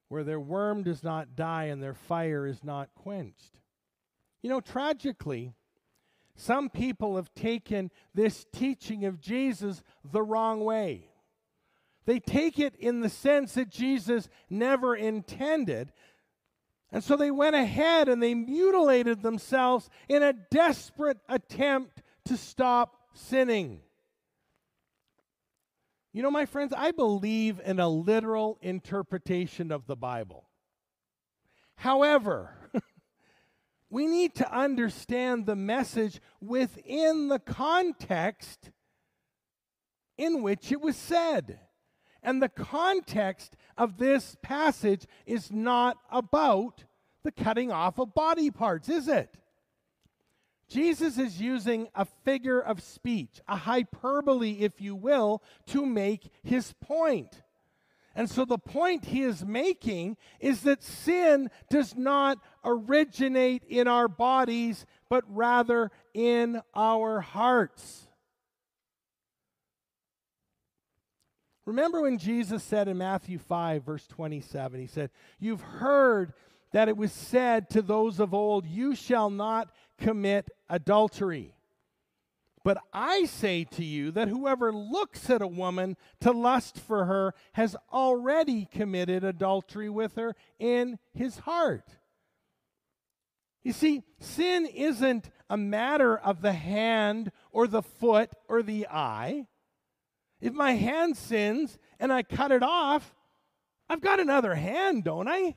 where 0.08 0.24
their 0.24 0.40
worm 0.40 0.82
does 0.82 1.04
not 1.04 1.36
die 1.36 1.64
and 1.64 1.80
their 1.80 1.94
fire 1.94 2.46
is 2.46 2.64
not 2.64 2.94
quenched. 2.96 3.60
You 4.42 4.50
know, 4.50 4.60
tragically, 4.60 5.54
some 6.40 6.70
people 6.70 7.16
have 7.16 7.34
taken 7.34 7.90
this 8.14 8.46
teaching 8.50 9.04
of 9.04 9.20
Jesus 9.20 9.82
the 10.02 10.22
wrong 10.22 10.64
way. 10.64 11.04
They 12.06 12.18
take 12.18 12.58
it 12.58 12.74
in 12.76 13.00
the 13.00 13.10
sense 13.10 13.54
that 13.54 13.68
Jesus 13.68 14.26
never 14.48 14.96
intended. 14.96 15.92
And 16.90 17.04
so 17.04 17.16
they 17.16 17.30
went 17.30 17.56
ahead 17.56 18.08
and 18.08 18.22
they 18.22 18.34
mutilated 18.34 19.20
themselves 19.20 19.90
in 20.08 20.22
a 20.22 20.32
desperate 20.32 21.18
attempt 21.28 22.00
to 22.24 22.38
stop 22.38 22.96
sinning. 23.12 23.80
You 26.14 26.22
know, 26.22 26.30
my 26.30 26.46
friends, 26.46 26.72
I 26.74 26.92
believe 26.92 27.60
in 27.62 27.78
a 27.78 27.88
literal 27.88 28.56
interpretation 28.62 29.70
of 29.70 29.86
the 29.86 29.94
Bible. 29.94 30.48
However, 31.76 32.54
we 33.90 34.06
need 34.06 34.34
to 34.36 34.56
understand 34.56 35.46
the 35.46 35.56
message 35.56 36.20
within 36.40 37.28
the 37.28 37.40
context 37.40 38.70
in 40.16 40.42
which 40.42 40.70
it 40.70 40.80
was 40.80 40.96
said. 40.96 41.58
And 42.22 42.42
the 42.42 42.48
context 42.48 43.56
of 43.76 43.98
this 43.98 44.36
passage 44.42 45.06
is 45.26 45.50
not 45.50 45.98
about 46.10 46.84
the 47.22 47.32
cutting 47.32 47.72
off 47.72 47.98
of 47.98 48.14
body 48.14 48.50
parts, 48.50 48.88
is 48.88 49.08
it? 49.08 49.36
Jesus 50.68 51.18
is 51.18 51.40
using 51.40 51.88
a 51.96 52.04
figure 52.04 52.60
of 52.60 52.80
speech, 52.80 53.40
a 53.48 53.56
hyperbole, 53.56 54.52
if 54.60 54.80
you 54.80 54.94
will, 54.94 55.42
to 55.66 55.84
make 55.84 56.30
his 56.44 56.72
point. 56.80 57.42
And 58.14 58.30
so 58.30 58.44
the 58.44 58.58
point 58.58 59.06
he 59.06 59.22
is 59.22 59.44
making 59.44 60.16
is 60.38 60.62
that 60.62 60.82
sin 60.82 61.50
does 61.70 61.96
not 61.96 62.38
originate 62.64 63.64
in 63.68 63.88
our 63.88 64.08
bodies, 64.08 64.86
but 65.08 65.24
rather 65.28 65.90
in 66.14 66.60
our 66.74 67.20
hearts. 67.20 68.06
Remember 71.66 72.02
when 72.02 72.18
Jesus 72.18 72.64
said 72.64 72.88
in 72.88 72.98
Matthew 72.98 73.38
5, 73.38 73.84
verse 73.84 74.06
27, 74.08 74.80
he 74.80 74.86
said, 74.86 75.10
You've 75.38 75.60
heard 75.60 76.32
that 76.72 76.88
it 76.88 76.96
was 76.96 77.12
said 77.12 77.70
to 77.70 77.82
those 77.82 78.18
of 78.18 78.34
old, 78.34 78.66
You 78.66 78.94
shall 78.94 79.30
not 79.30 79.70
commit 79.98 80.48
adultery. 80.68 81.54
But 82.62 82.78
I 82.92 83.24
say 83.24 83.64
to 83.64 83.84
you 83.84 84.10
that 84.10 84.28
whoever 84.28 84.72
looks 84.72 85.30
at 85.30 85.40
a 85.40 85.46
woman 85.46 85.96
to 86.20 86.32
lust 86.32 86.78
for 86.78 87.06
her 87.06 87.34
has 87.52 87.74
already 87.92 88.66
committed 88.66 89.24
adultery 89.24 89.88
with 89.88 90.16
her 90.16 90.34
in 90.58 90.98
his 91.14 91.38
heart. 91.38 91.96
You 93.62 93.72
see, 93.72 94.02
sin 94.18 94.66
isn't 94.66 95.30
a 95.48 95.56
matter 95.56 96.16
of 96.16 96.40
the 96.40 96.52
hand 96.52 97.30
or 97.52 97.66
the 97.66 97.82
foot 97.82 98.30
or 98.48 98.62
the 98.62 98.86
eye. 98.88 99.46
If 100.40 100.54
my 100.54 100.72
hand 100.72 101.16
sins 101.16 101.78
and 101.98 102.12
I 102.12 102.22
cut 102.22 102.52
it 102.52 102.62
off, 102.62 103.14
I've 103.88 104.00
got 104.00 104.20
another 104.20 104.54
hand, 104.54 105.04
don't 105.04 105.28
I? 105.28 105.56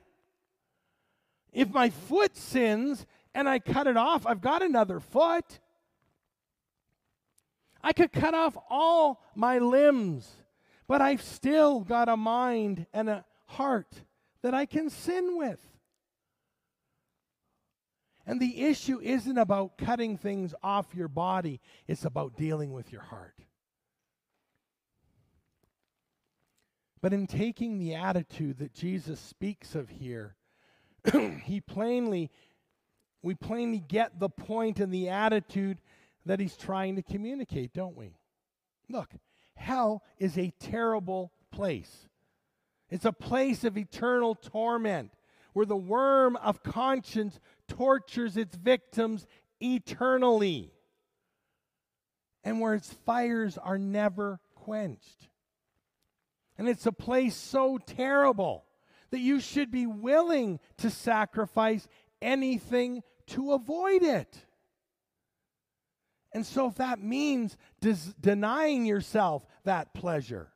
If 1.54 1.70
my 1.70 1.90
foot 1.92 2.36
sins 2.36 3.06
and 3.34 3.48
I 3.48 3.60
cut 3.60 3.88
it 3.88 3.96
off, 3.96 4.26
I've 4.26 4.42
got 4.42 4.62
another 4.62 5.00
foot. 5.00 5.60
I 7.82 7.94
could 7.94 8.12
cut 8.12 8.34
off 8.34 8.58
all 8.70 9.24
my 9.36 9.60
limbs, 9.60 10.30
but 10.88 11.02
I've 11.02 11.22
still 11.22 11.82
got 11.82 12.10
a 12.10 12.18
mind 12.18 12.88
and 12.94 13.10
a 13.10 13.26
heart 13.46 14.02
that 14.42 14.54
I 14.54 14.66
can 14.66 14.90
sin 14.90 15.38
with. 15.38 15.60
And 18.26 18.40
the 18.40 18.62
issue 18.62 19.00
isn't 19.02 19.38
about 19.38 19.78
cutting 19.78 20.18
things 20.18 20.54
off 20.64 20.96
your 20.96 21.10
body, 21.10 21.60
it's 21.88 22.06
about 22.06 22.38
dealing 22.38 22.72
with 22.72 22.92
your 22.92 23.02
heart. 23.02 23.36
But 27.02 27.12
in 27.12 27.28
taking 27.28 27.80
the 27.80 27.96
attitude 27.96 28.60
that 28.60 28.74
Jesus 28.74 29.20
speaks 29.20 29.76
of 29.76 29.90
here, 29.90 30.36
he 31.44 31.60
plainly 31.60 32.32
we 33.24 33.34
plainly 33.34 33.80
get 33.80 34.20
the 34.20 34.30
point 34.30 34.80
and 34.80 34.94
the 34.94 35.10
attitude 35.10 35.80
that 36.26 36.40
he's 36.40 36.58
trying 36.58 36.98
to 36.98 37.02
communicate, 37.02 37.74
don't 37.74 37.96
we? 37.96 38.18
Look, 38.90 39.12
hell 39.56 40.04
is 40.20 40.38
a 40.38 40.54
terrible 40.60 41.32
place. 41.50 42.10
It's 42.90 43.06
a 43.06 43.14
place 43.14 43.64
of 43.64 43.78
eternal 43.78 44.36
torment 44.36 45.12
where 45.54 45.66
the 45.66 45.76
worm 45.76 46.36
of 46.38 46.64
conscience 46.64 47.40
tortures 47.76 48.38
its 48.38 48.56
victims 48.56 49.26
eternally 49.62 50.72
and 52.44 52.60
where 52.60 52.74
its 52.74 52.92
fires 53.06 53.58
are 53.58 53.78
never 53.78 54.40
quenched. 54.56 55.30
And 56.58 56.68
it's 56.68 56.86
a 56.86 56.92
place 56.92 57.36
so 57.36 57.78
terrible 57.78 58.66
that 59.12 59.20
you 59.20 59.40
should 59.40 59.72
be 59.72 59.86
willing 59.86 60.60
to 60.78 60.90
sacrifice 60.90 61.88
anything 62.22 63.02
to 63.28 63.54
avoid 63.54 64.04
it. 64.04 64.46
And 66.34 66.46
so, 66.46 66.68
if 66.68 66.76
that 66.76 67.00
means 67.00 67.58
des- 67.80 68.14
denying 68.20 68.86
yourself 68.86 69.46
that 69.66 69.94
pleasure, 69.94 70.52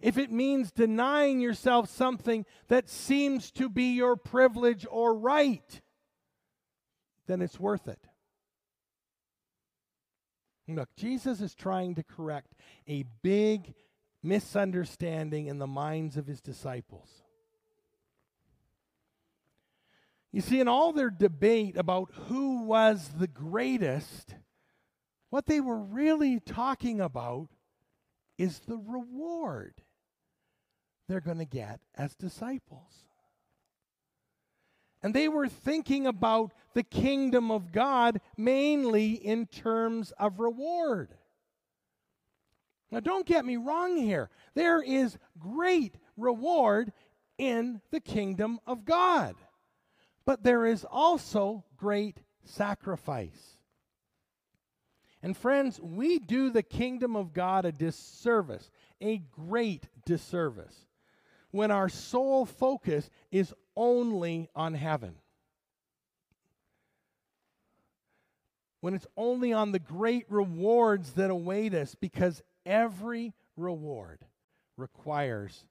if 0.00 0.16
it 0.16 0.30
means 0.30 0.70
denying 0.70 1.40
yourself 1.40 1.90
something 1.90 2.46
that 2.68 2.88
seems 2.88 3.50
to 3.52 3.68
be 3.68 3.94
your 3.94 4.16
privilege 4.16 4.86
or 4.88 5.18
right, 5.18 5.80
then 7.28 7.40
it's 7.40 7.60
worth 7.60 7.86
it. 7.86 8.00
Look, 10.66 10.88
Jesus 10.96 11.40
is 11.40 11.54
trying 11.54 11.94
to 11.94 12.02
correct 12.02 12.54
a 12.88 13.04
big 13.22 13.74
misunderstanding 14.22 15.46
in 15.46 15.58
the 15.58 15.66
minds 15.66 16.16
of 16.16 16.26
his 16.26 16.40
disciples. 16.40 17.08
You 20.32 20.42
see, 20.42 20.60
in 20.60 20.68
all 20.68 20.92
their 20.92 21.10
debate 21.10 21.76
about 21.76 22.10
who 22.12 22.64
was 22.64 23.08
the 23.18 23.28
greatest, 23.28 24.34
what 25.30 25.46
they 25.46 25.60
were 25.60 25.78
really 25.78 26.40
talking 26.40 27.00
about 27.00 27.48
is 28.36 28.60
the 28.60 28.76
reward 28.76 29.74
they're 31.08 31.20
going 31.20 31.38
to 31.38 31.46
get 31.46 31.80
as 31.94 32.14
disciples. 32.14 33.07
And 35.02 35.14
they 35.14 35.28
were 35.28 35.48
thinking 35.48 36.06
about 36.06 36.52
the 36.74 36.82
kingdom 36.82 37.50
of 37.50 37.72
God 37.72 38.20
mainly 38.36 39.12
in 39.12 39.46
terms 39.46 40.12
of 40.18 40.40
reward. 40.40 41.14
Now, 42.90 43.00
don't 43.00 43.26
get 43.26 43.44
me 43.44 43.56
wrong 43.56 43.96
here. 43.96 44.30
There 44.54 44.82
is 44.82 45.18
great 45.38 45.96
reward 46.16 46.92
in 47.36 47.80
the 47.90 48.00
kingdom 48.00 48.58
of 48.66 48.84
God, 48.84 49.36
but 50.24 50.42
there 50.42 50.66
is 50.66 50.84
also 50.84 51.64
great 51.76 52.18
sacrifice. 52.44 53.58
And 55.22 55.36
friends, 55.36 55.80
we 55.80 56.18
do 56.18 56.50
the 56.50 56.62
kingdom 56.62 57.16
of 57.16 57.32
God 57.32 57.64
a 57.64 57.72
disservice, 57.72 58.70
a 59.00 59.18
great 59.18 59.88
disservice, 60.04 60.86
when 61.50 61.70
our 61.70 61.88
sole 61.88 62.44
focus 62.44 63.08
is 63.30 63.54
only 63.76 64.48
on 64.54 64.74
heaven. 64.74 65.14
When 68.80 68.94
it's 68.94 69.06
only 69.16 69.52
on 69.52 69.72
the 69.72 69.78
great 69.78 70.26
rewards 70.28 71.12
that 71.12 71.30
await 71.30 71.74
us, 71.74 71.94
because 71.94 72.42
every 72.64 73.34
reward 73.56 74.20
requires 74.76 75.64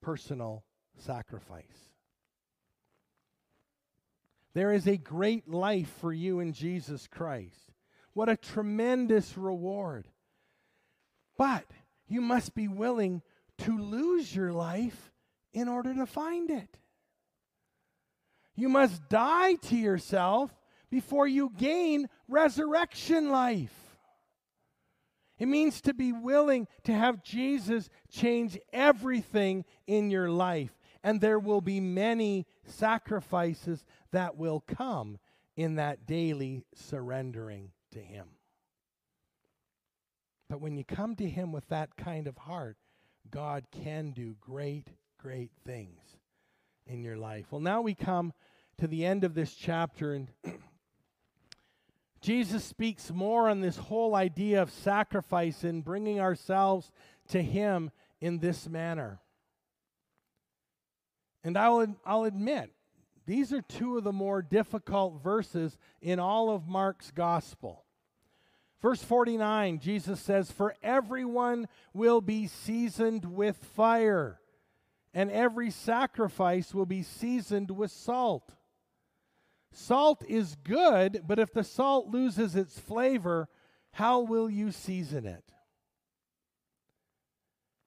personal 0.00 0.64
sacrifice. 0.96 1.64
There 4.54 4.72
is 4.72 4.88
a 4.88 4.96
great 4.96 5.48
life 5.48 5.92
for 6.00 6.12
you 6.12 6.40
in 6.40 6.52
Jesus 6.52 7.06
Christ. 7.06 7.72
What 8.12 8.28
a 8.28 8.36
tremendous 8.36 9.38
reward. 9.38 10.08
But 11.36 11.64
you 12.08 12.20
must 12.20 12.54
be 12.56 12.66
willing 12.66 13.22
to 13.58 13.78
lose 13.78 14.34
your 14.34 14.52
life 14.52 15.12
in 15.58 15.68
order 15.68 15.92
to 15.92 16.06
find 16.06 16.50
it. 16.50 16.78
You 18.54 18.68
must 18.68 19.08
die 19.08 19.54
to 19.54 19.76
yourself 19.76 20.54
before 20.90 21.26
you 21.26 21.52
gain 21.56 22.08
resurrection 22.28 23.30
life. 23.30 23.74
It 25.38 25.46
means 25.46 25.80
to 25.82 25.94
be 25.94 26.12
willing 26.12 26.66
to 26.84 26.92
have 26.92 27.22
Jesus 27.22 27.88
change 28.10 28.58
everything 28.72 29.64
in 29.86 30.10
your 30.10 30.30
life. 30.30 30.76
And 31.04 31.20
there 31.20 31.38
will 31.38 31.60
be 31.60 31.80
many 31.80 32.46
sacrifices 32.64 33.84
that 34.10 34.36
will 34.36 34.60
come 34.60 35.18
in 35.56 35.76
that 35.76 36.06
daily 36.06 36.64
surrendering 36.74 37.70
to 37.92 38.00
Him. 38.00 38.26
But 40.48 40.60
when 40.60 40.76
you 40.76 40.84
come 40.84 41.14
to 41.16 41.28
Him 41.28 41.52
with 41.52 41.68
that 41.68 41.96
kind 41.96 42.26
of 42.26 42.36
heart, 42.36 42.76
God 43.30 43.66
can 43.70 44.10
do 44.10 44.36
great, 44.40 44.88
great 45.18 45.50
things 45.66 46.00
in 46.86 47.02
your 47.02 47.16
life. 47.16 47.46
Well, 47.50 47.60
now 47.60 47.82
we 47.82 47.94
come 47.94 48.32
to 48.78 48.86
the 48.86 49.04
end 49.04 49.24
of 49.24 49.34
this 49.34 49.54
chapter, 49.54 50.14
and 50.14 50.28
Jesus 52.20 52.64
speaks 52.64 53.10
more 53.10 53.48
on 53.48 53.60
this 53.60 53.76
whole 53.76 54.14
idea 54.14 54.62
of 54.62 54.70
sacrifice 54.70 55.64
and 55.64 55.84
bringing 55.84 56.20
ourselves 56.20 56.90
to 57.28 57.42
Him 57.42 57.90
in 58.20 58.38
this 58.38 58.68
manner. 58.68 59.20
And 61.44 61.56
I'll, 61.56 61.96
I'll 62.04 62.24
admit, 62.24 62.70
these 63.26 63.52
are 63.52 63.62
two 63.62 63.98
of 63.98 64.04
the 64.04 64.12
more 64.12 64.40
difficult 64.40 65.22
verses 65.22 65.76
in 66.00 66.18
all 66.18 66.50
of 66.50 66.68
Mark's 66.68 67.10
gospel. 67.10 67.84
Verse 68.80 69.02
49, 69.02 69.80
Jesus 69.80 70.20
says, 70.20 70.52
For 70.52 70.74
everyone 70.82 71.66
will 71.92 72.20
be 72.20 72.46
seasoned 72.46 73.24
with 73.24 73.56
fire, 73.56 74.40
and 75.14 75.30
every 75.30 75.70
sacrifice 75.70 76.74
will 76.74 76.86
be 76.86 77.02
seasoned 77.02 77.70
with 77.70 77.90
salt. 77.90 78.54
Salt 79.72 80.24
is 80.28 80.56
good, 80.64 81.22
but 81.26 81.38
if 81.38 81.52
the 81.52 81.64
salt 81.64 82.08
loses 82.08 82.56
its 82.56 82.78
flavor, 82.78 83.48
how 83.92 84.20
will 84.20 84.48
you 84.48 84.70
season 84.70 85.26
it? 85.26 85.44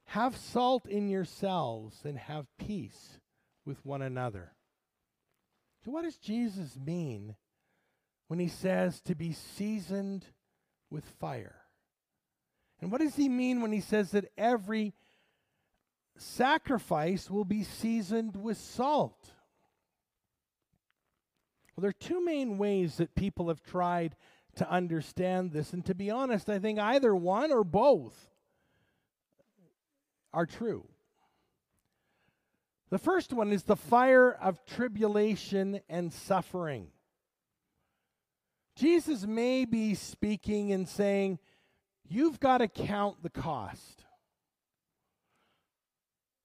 Have 0.05 0.35
salt 0.35 0.85
in 0.87 1.07
yourselves 1.07 2.01
and 2.03 2.17
have 2.17 2.45
peace 2.57 3.19
with 3.65 3.85
one 3.85 4.01
another. 4.01 4.53
So, 5.85 5.91
what 5.91 6.03
does 6.03 6.17
Jesus 6.17 6.77
mean 6.77 7.35
when 8.27 8.39
he 8.39 8.49
says 8.49 9.01
to 9.01 9.15
be 9.15 9.33
seasoned 9.33 10.25
with 10.89 11.05
fire? 11.05 11.61
And 12.81 12.91
what 12.91 13.01
does 13.01 13.15
he 13.15 13.29
mean 13.29 13.61
when 13.61 13.71
he 13.71 13.79
says 13.79 14.11
that 14.11 14.31
every 14.37 14.93
sacrifice 16.21 17.29
will 17.29 17.45
be 17.45 17.63
seasoned 17.63 18.35
with 18.35 18.57
salt? 18.57 19.33
Well, 21.75 21.81
there 21.81 21.89
are 21.89 21.93
two 21.93 22.23
main 22.23 22.57
ways 22.57 22.97
that 22.97 23.15
people 23.15 23.47
have 23.47 23.63
tried 23.63 24.15
to 24.55 24.69
understand 24.69 25.51
this. 25.51 25.73
And 25.73 25.85
to 25.85 25.95
be 25.95 26.09
honest, 26.09 26.49
I 26.49 26.59
think 26.59 26.79
either 26.79 27.15
one 27.15 27.51
or 27.51 27.63
both 27.63 28.29
are 30.33 30.45
true. 30.45 30.87
The 32.89 32.99
first 32.99 33.31
one 33.31 33.53
is 33.53 33.63
the 33.63 33.77
fire 33.77 34.31
of 34.31 34.65
tribulation 34.65 35.79
and 35.89 36.11
suffering. 36.11 36.87
Jesus 38.75 39.25
may 39.25 39.63
be 39.65 39.95
speaking 39.95 40.73
and 40.73 40.87
saying, 40.87 41.39
You've 42.07 42.41
got 42.41 42.57
to 42.57 42.67
count 42.67 43.23
the 43.23 43.29
cost. 43.29 44.03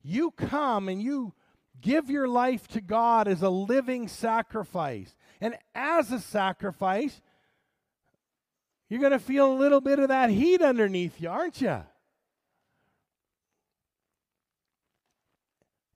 You 0.06 0.30
come 0.30 0.88
and 0.88 1.02
you 1.02 1.34
Give 1.80 2.10
your 2.10 2.28
life 2.28 2.66
to 2.68 2.80
God 2.80 3.28
as 3.28 3.42
a 3.42 3.50
living 3.50 4.08
sacrifice. 4.08 5.14
And 5.40 5.56
as 5.74 6.10
a 6.10 6.20
sacrifice, 6.20 7.20
you're 8.88 9.00
going 9.00 9.12
to 9.12 9.18
feel 9.18 9.52
a 9.52 9.58
little 9.58 9.80
bit 9.80 9.98
of 9.98 10.08
that 10.08 10.30
heat 10.30 10.62
underneath 10.62 11.20
you, 11.20 11.28
aren't 11.28 11.60
you? 11.60 11.82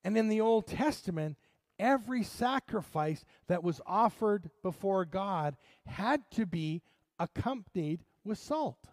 And 0.04 0.16
in 0.16 0.28
the 0.28 0.40
Old 0.40 0.66
Testament, 0.66 1.36
every 1.78 2.22
sacrifice 2.22 3.24
that 3.48 3.62
was 3.62 3.80
offered 3.86 4.50
before 4.62 5.04
God 5.04 5.56
had 5.86 6.22
to 6.32 6.46
be 6.46 6.82
accompanied 7.18 8.04
with 8.24 8.38
salt. 8.38 8.86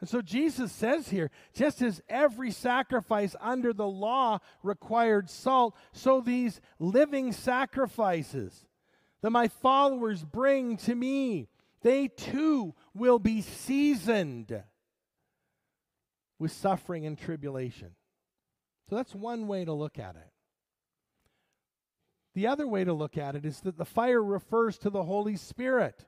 And 0.00 0.08
so 0.08 0.20
Jesus 0.20 0.72
says 0.72 1.08
here 1.08 1.30
just 1.54 1.80
as 1.80 2.02
every 2.08 2.50
sacrifice 2.50 3.36
under 3.40 3.72
the 3.72 3.86
law 3.86 4.38
required 4.62 5.30
salt, 5.30 5.76
so 5.92 6.20
these 6.20 6.60
living 6.78 7.32
sacrifices 7.32 8.66
that 9.22 9.30
my 9.30 9.48
followers 9.48 10.22
bring 10.22 10.76
to 10.78 10.94
me, 10.94 11.48
they 11.82 12.08
too 12.08 12.74
will 12.94 13.18
be 13.18 13.40
seasoned 13.40 14.62
with 16.38 16.52
suffering 16.52 17.06
and 17.06 17.16
tribulation. 17.16 17.90
So 18.88 18.96
that's 18.96 19.14
one 19.14 19.46
way 19.46 19.64
to 19.64 19.72
look 19.72 19.98
at 19.98 20.16
it. 20.16 20.30
The 22.34 22.48
other 22.48 22.66
way 22.66 22.84
to 22.84 22.92
look 22.92 23.16
at 23.16 23.36
it 23.36 23.46
is 23.46 23.60
that 23.60 23.78
the 23.78 23.84
fire 23.84 24.22
refers 24.22 24.76
to 24.78 24.90
the 24.90 25.04
Holy 25.04 25.36
Spirit 25.36 26.04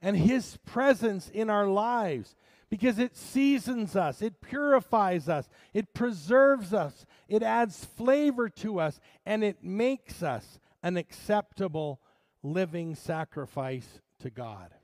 and 0.00 0.16
His 0.16 0.56
presence 0.64 1.28
in 1.28 1.50
our 1.50 1.66
lives 1.66 2.34
because 2.70 2.98
it 2.98 3.16
seasons 3.16 3.94
us, 3.94 4.22
it 4.22 4.40
purifies 4.40 5.28
us, 5.28 5.48
it 5.72 5.94
preserves 5.94 6.74
us, 6.74 7.06
it 7.28 7.42
adds 7.42 7.84
flavor 7.84 8.48
to 8.48 8.80
us, 8.80 9.00
and 9.24 9.44
it 9.44 9.62
makes 9.62 10.22
us 10.22 10.58
an 10.82 10.96
acceptable 10.96 12.00
living 12.42 12.94
sacrifice 12.94 14.00
to 14.20 14.30
God. 14.30 14.74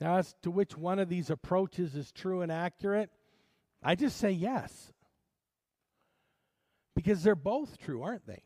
Now, 0.00 0.18
as 0.18 0.34
to 0.42 0.50
which 0.50 0.76
one 0.76 0.98
of 0.98 1.08
these 1.08 1.30
approaches 1.30 1.94
is 1.94 2.10
true 2.10 2.40
and 2.40 2.50
accurate, 2.50 3.10
I 3.82 3.94
just 3.94 4.16
say 4.16 4.30
yes. 4.30 4.92
Because 6.94 7.22
they're 7.22 7.34
both 7.34 7.78
true, 7.78 8.02
aren't 8.02 8.26
they? 8.26 8.42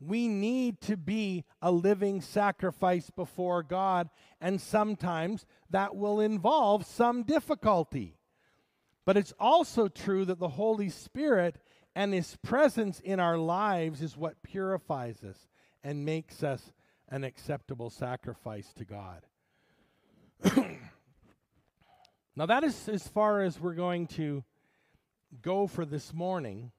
We 0.00 0.28
need 0.28 0.80
to 0.82 0.96
be 0.96 1.44
a 1.60 1.72
living 1.72 2.20
sacrifice 2.20 3.10
before 3.10 3.62
God, 3.62 4.10
and 4.40 4.60
sometimes 4.60 5.44
that 5.70 5.96
will 5.96 6.20
involve 6.20 6.86
some 6.86 7.24
difficulty. 7.24 8.16
But 9.04 9.16
it's 9.16 9.34
also 9.40 9.88
true 9.88 10.24
that 10.26 10.38
the 10.38 10.48
Holy 10.48 10.88
Spirit 10.88 11.56
and 11.96 12.12
His 12.14 12.36
presence 12.42 13.00
in 13.00 13.18
our 13.18 13.38
lives 13.38 14.02
is 14.02 14.16
what 14.16 14.42
purifies 14.42 15.24
us 15.24 15.48
and 15.82 16.04
makes 16.04 16.42
us 16.42 16.72
an 17.08 17.24
acceptable 17.24 17.90
sacrifice 17.90 18.72
to 18.74 18.84
God. 18.84 19.26
Now, 22.38 22.46
that 22.46 22.62
is 22.62 22.88
as 22.88 23.08
far 23.08 23.40
as 23.40 23.58
we're 23.58 23.74
going 23.74 24.06
to 24.10 24.44
go 25.42 25.66
for 25.66 25.84
this 25.84 26.14
morning. 26.14 26.70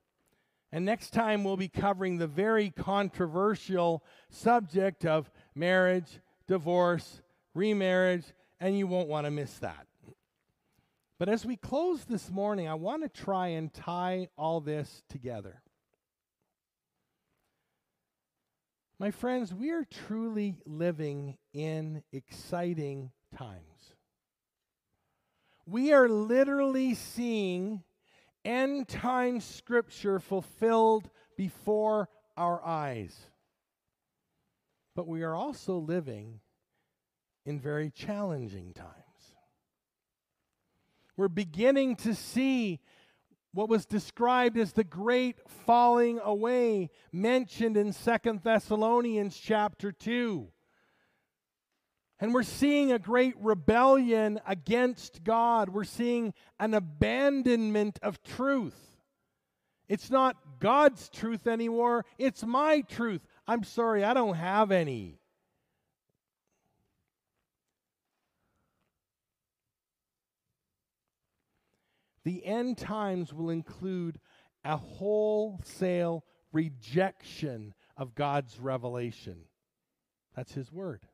And 0.72 0.86
next 0.86 1.12
time 1.12 1.44
we'll 1.44 1.58
be 1.58 1.68
covering 1.68 2.18
the 2.18 2.28
very 2.28 2.70
controversial 2.70 4.04
subject 4.30 5.06
of 5.06 5.32
marriage, 5.56 6.20
divorce, 6.48 7.22
remarriage, 7.56 8.26
and 8.60 8.78
you 8.78 8.86
won't 8.86 9.10
want 9.10 9.26
to 9.26 9.32
miss 9.32 9.58
that. 9.60 9.88
But 11.18 11.28
as 11.28 11.46
we 11.46 11.58
close 11.58 12.06
this 12.06 12.30
morning, 12.30 12.68
I 12.68 12.76
want 12.76 13.04
to 13.04 13.10
try 13.10 13.48
and 13.48 13.74
tie 13.74 14.30
all 14.38 14.62
this 14.62 15.04
together. 15.10 15.62
My 19.00 19.12
friends, 19.12 19.54
we 19.54 19.72
are 19.72 19.86
truly 19.86 20.56
living 20.66 21.38
in 21.54 22.04
exciting 22.12 23.12
times. 23.36 23.96
We 25.66 25.94
are 25.94 26.10
literally 26.10 26.96
seeing 26.96 27.84
end 28.46 28.88
time 28.88 29.40
scripture 29.40 30.20
fulfilled 30.20 31.10
before 31.38 32.10
our 32.38 32.64
eyes. 32.66 33.16
But 34.96 35.08
we 35.08 35.24
are 35.24 35.36
also 35.36 35.78
living 35.78 36.40
in 37.46 37.60
very 37.60 37.90
challenging 37.90 38.74
times. 38.74 38.94
We're 41.16 41.28
beginning 41.28 41.96
to 41.98 42.16
see 42.16 42.80
what 43.52 43.70
was 43.70 43.86
described 43.86 44.58
as 44.58 44.74
the 44.74 44.84
great 44.84 45.38
falling 45.66 46.20
away 46.24 46.90
mentioned 47.12 47.76
in 47.76 47.92
Second 47.92 48.44
Thessalonians 48.44 49.36
chapter 49.38 49.92
2. 49.92 50.50
And 52.20 52.34
we're 52.34 52.44
seeing 52.44 52.92
a 52.92 53.00
great 53.00 53.36
rebellion 53.40 54.42
against 54.46 55.24
God. 55.24 55.70
We're 55.70 55.86
seeing 55.86 56.34
an 56.60 56.74
abandonment 56.74 57.98
of 58.02 58.22
truth. 58.24 58.98
It's 59.88 60.12
not 60.12 60.36
God's 60.60 61.10
truth 61.10 61.48
anymore, 61.48 62.06
it's 62.18 62.44
my 62.44 62.82
truth. 62.82 63.22
I'm 63.48 63.64
sorry, 63.64 64.04
I 64.04 64.14
don't 64.14 64.36
have 64.36 64.72
any. 64.72 65.18
The 72.26 72.46
end 72.46 72.78
times 72.78 73.34
will 73.34 73.50
include 73.50 74.20
a 74.64 74.76
wholesale 74.76 76.26
rejection 76.52 77.74
of 77.98 78.14
God's 78.14 78.60
revelation. 78.60 79.46
That's 80.36 80.54
His 80.54 80.72
Word 80.72 81.08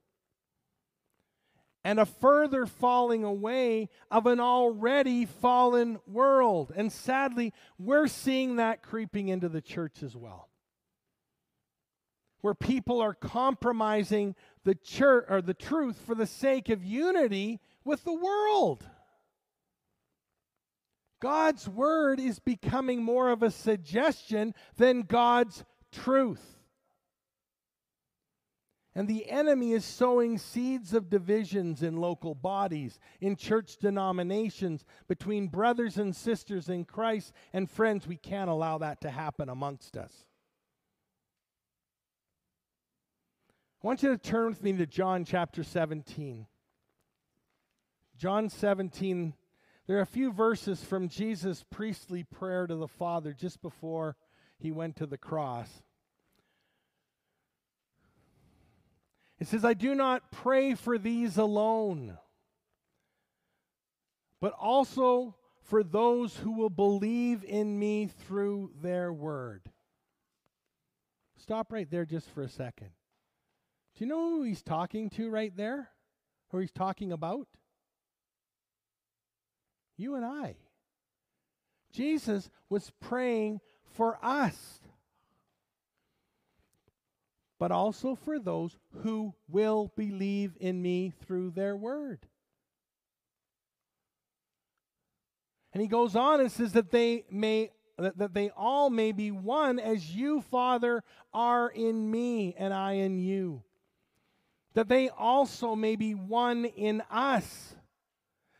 and 1.85 1.99
a 1.99 2.05
further 2.05 2.65
falling 2.65 3.23
away 3.23 3.89
of 4.09 4.25
an 4.25 4.39
already 4.39 5.23
fallen 5.23 5.99
world. 6.07 6.73
And 6.75 6.91
sadly, 6.91 7.53
we're 7.77 8.07
seeing 8.07 8.55
that 8.55 8.81
creeping 8.81 9.27
into 9.27 9.49
the 9.49 9.61
church 9.61 10.01
as 10.01 10.17
well. 10.17 10.49
Where 12.41 12.55
people 12.55 13.01
are 13.01 13.13
compromising 13.13 14.33
the 14.63 14.73
church 14.73 15.25
or 15.29 15.43
the 15.43 15.53
truth 15.53 16.01
for 16.03 16.15
the 16.15 16.25
sake 16.25 16.69
of 16.69 16.83
unity 16.83 17.59
with 17.83 18.03
the 18.03 18.15
world. 18.15 18.83
God's 21.21 21.69
word 21.69 22.19
is 22.19 22.39
becoming 22.39 23.03
more 23.03 23.29
of 23.29 23.43
a 23.43 23.51
suggestion 23.51 24.55
than 24.77 25.03
God's 25.03 25.63
truth. 25.91 26.54
And 28.97 29.09
the 29.09 29.29
enemy 29.29 29.73
is 29.73 29.83
sowing 29.83 30.37
seeds 30.37 30.93
of 30.93 31.09
divisions 31.09 31.83
in 31.83 31.97
local 31.97 32.33
bodies, 32.33 32.97
in 33.19 33.35
church 33.35 33.75
denominations, 33.77 34.85
between 35.09 35.47
brothers 35.47 35.97
and 35.97 36.15
sisters 36.15 36.69
in 36.69 36.85
Christ. 36.85 37.33
And 37.51 37.69
friends, 37.69 38.07
we 38.07 38.15
can't 38.15 38.49
allow 38.49 38.77
that 38.77 39.01
to 39.01 39.09
happen 39.09 39.49
amongst 39.49 39.97
us. 39.97 40.13
I 43.83 43.87
want 43.87 44.01
you 44.01 44.09
to 44.09 44.17
turn 44.17 44.47
with 44.47 44.63
me 44.63 44.71
to 44.77 44.87
John 44.87 45.25
chapter 45.25 45.61
17. 45.61 46.47
John 48.17 48.49
17, 48.49 49.33
there 49.87 49.97
are 49.97 50.01
a 50.01 50.05
few 50.05 50.31
verses 50.31 50.81
from 50.81 51.09
Jesus' 51.09 51.65
priestly 51.69 52.23
prayer 52.23 52.65
to 52.65 52.75
the 52.75 52.87
Father 52.87 53.33
just 53.33 53.61
before 53.61 54.15
he 54.57 54.71
went 54.71 54.95
to 54.95 55.05
the 55.05 55.17
cross. 55.17 55.83
It 59.39 59.47
says, 59.47 59.65
I 59.65 59.73
do 59.73 59.95
not 59.95 60.31
pray 60.31 60.75
for 60.75 60.97
these 60.97 61.37
alone, 61.37 62.17
but 64.39 64.53
also 64.53 65.35
for 65.63 65.83
those 65.83 66.37
who 66.37 66.51
will 66.51 66.69
believe 66.69 67.43
in 67.43 67.77
me 67.77 68.07
through 68.07 68.71
their 68.81 69.11
word. 69.11 69.69
Stop 71.37 71.71
right 71.71 71.89
there 71.89 72.05
just 72.05 72.29
for 72.29 72.43
a 72.43 72.49
second. 72.49 72.91
Do 73.95 74.03
you 74.03 74.09
know 74.09 74.29
who 74.29 74.43
he's 74.43 74.63
talking 74.63 75.09
to 75.11 75.29
right 75.29 75.55
there? 75.55 75.89
Who 76.51 76.59
he's 76.59 76.71
talking 76.71 77.11
about? 77.11 77.47
You 79.97 80.15
and 80.15 80.25
I. 80.25 80.55
Jesus 81.91 82.49
was 82.69 82.91
praying 82.99 83.61
for 83.95 84.17
us 84.21 84.81
but 87.59 87.71
also 87.71 88.15
for 88.15 88.39
those 88.39 88.77
who 89.03 89.33
will 89.47 89.91
believe 89.95 90.53
in 90.59 90.81
me 90.81 91.13
through 91.25 91.51
their 91.51 91.75
word. 91.75 92.19
And 95.73 95.81
he 95.81 95.87
goes 95.87 96.15
on 96.15 96.39
and 96.39 96.51
says 96.51 96.73
that 96.73 96.91
they 96.91 97.25
may 97.29 97.71
that, 97.97 98.17
that 98.17 98.33
they 98.33 98.49
all 98.49 98.89
may 98.89 99.11
be 99.13 99.31
one 99.31 99.79
as 99.79 100.13
you 100.13 100.41
father 100.41 101.03
are 101.33 101.69
in 101.69 102.11
me 102.11 102.53
and 102.57 102.73
I 102.73 102.93
in 102.93 103.19
you. 103.19 103.63
That 104.73 104.89
they 104.89 105.09
also 105.09 105.75
may 105.75 105.95
be 105.95 106.13
one 106.13 106.65
in 106.65 107.01
us. 107.09 107.75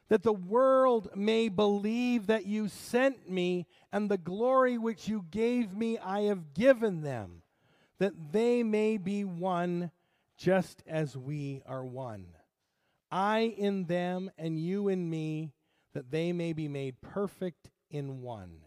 That 0.08 0.24
the 0.24 0.34
world 0.34 1.10
may 1.16 1.50
believe 1.50 2.28
that 2.28 2.46
you 2.46 2.70
sent 2.70 3.30
me 3.30 3.66
and 3.92 4.10
the 4.10 4.18
glory 4.18 4.78
which 4.78 5.08
you 5.08 5.26
gave 5.32 5.76
me 5.76 5.98
I 5.98 6.22
have 6.24 6.54
given 6.54 7.02
them 7.02 7.42
that 8.00 8.14
they 8.32 8.64
may 8.64 8.98
be 8.98 9.24
one 9.24 9.92
just 10.38 10.84
as 10.88 11.18
we 11.18 11.62
are 11.66 11.86
one. 11.86 12.28
I 13.12 13.54
in 13.58 13.86
them 13.86 14.32
and 14.38 14.60
you 14.60 14.88
in 14.90 15.10
me, 15.10 15.54
that 15.94 16.12
they 16.12 16.34
may 16.34 16.52
be 16.54 16.68
made 16.68 17.00
perfect 17.02 17.70
in 17.90 18.22
one. 18.22 18.62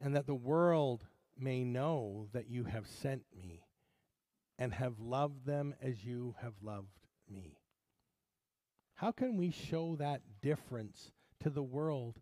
And 0.00 0.14
that 0.14 0.26
the 0.26 0.34
world 0.34 1.04
may 1.36 1.64
know 1.64 2.28
that 2.32 2.48
you 2.48 2.64
have 2.64 2.86
sent 2.86 3.24
me 3.36 3.64
and 4.58 4.72
have 4.74 5.00
loved 5.00 5.44
them 5.46 5.74
as 5.82 6.04
you 6.04 6.36
have 6.40 6.54
loved 6.62 7.00
me. 7.28 7.58
How 8.94 9.10
can 9.10 9.36
we 9.36 9.50
show 9.50 9.96
that 9.96 10.20
difference 10.42 11.10
to 11.40 11.50
the 11.50 11.62
world 11.62 12.20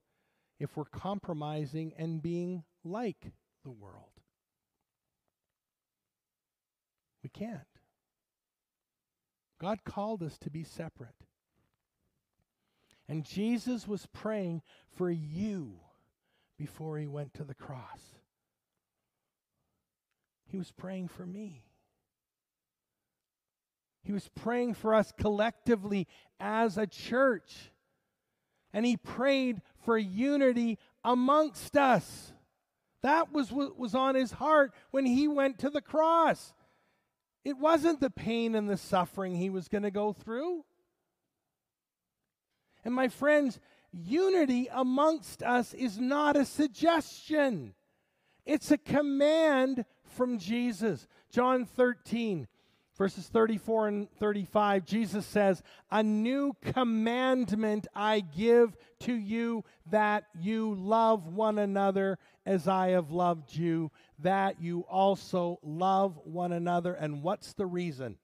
if 0.61 0.77
we're 0.77 0.85
compromising 0.85 1.93
and 1.99 2.23
being 2.23 2.63
like 2.85 3.33
the 3.65 3.71
world? 3.71 4.18
We 7.29 7.47
can't. 7.47 7.61
God 9.61 9.85
called 9.85 10.23
us 10.23 10.39
to 10.39 10.51
be 10.51 10.65
separate. 10.65 11.15
And 13.07 13.25
Jesus 13.25 13.87
was 13.87 14.07
praying 14.07 14.63
for 14.97 15.11
you 15.11 15.81
before 16.59 16.97
he 16.99 17.07
went 17.07 17.35
to 17.35 17.45
the 17.45 17.55
cross. 17.55 18.01
He 20.47 20.57
was 20.57 20.71
praying 20.71 21.09
for 21.09 21.27
me. 21.27 21.65
He 24.03 24.13
was 24.13 24.31
praying 24.35 24.75
for 24.75 24.95
us 24.95 25.13
collectively 25.19 26.07
as 26.41 26.79
a 26.79 26.87
church. 26.87 27.73
And 28.73 28.87
he 28.87 28.97
prayed 28.97 29.61
for 29.85 29.99
unity 29.99 30.79
amongst 31.05 31.77
us. 31.77 32.33
That 33.03 33.33
was 33.33 33.53
what 33.53 33.79
was 33.79 33.95
on 33.95 34.15
his 34.15 34.33
heart 34.33 34.73
when 34.93 35.05
he 35.05 35.29
went 35.29 35.59
to 35.59 35.71
the 35.71 35.83
cross. 35.83 36.55
It 37.45 37.59
wasn't 37.59 38.01
the 38.01 38.11
pain 38.11 38.55
and 38.55 38.69
the 38.69 38.77
suffering 38.77 39.37
he 39.37 39.51
was 39.51 39.69
going 39.69 39.83
to 39.83 39.91
go 39.91 40.13
through. 40.13 40.65
And 42.85 42.95
my 42.95 43.09
friends, 43.09 43.61
unity 43.93 44.69
amongst 44.71 45.43
us 45.43 45.75
is 45.75 45.99
not 45.99 46.37
a 46.37 46.45
suggestion, 46.45 47.75
it's 48.47 48.71
a 48.71 48.79
command 48.79 49.85
from 50.05 50.39
Jesus. 50.39 51.07
John 51.31 51.67
13, 51.67 52.49
verses 52.99 53.29
34 53.29 53.89
and 53.89 54.11
35, 54.19 54.85
Jesus 54.85 55.25
says, 55.25 55.63
A 55.91 56.03
new 56.03 56.55
commandment 56.63 57.87
I 57.95 58.21
give 58.21 58.77
to 59.01 59.15
you 59.15 59.65
that 59.91 60.25
you 60.39 60.75
love 60.75 61.29
one 61.29 61.59
another 61.59 62.19
as 62.45 62.67
I 62.67 62.89
have 62.89 63.13
loved 63.13 63.55
you, 63.55 63.93
that 64.19 64.61
you 64.61 64.81
also 64.91 65.61
love 65.63 66.19
one 66.25 66.53
another. 66.53 66.93
And 66.93 67.23
what's 67.23 67.53
the 67.55 67.67
reason? 67.67 68.17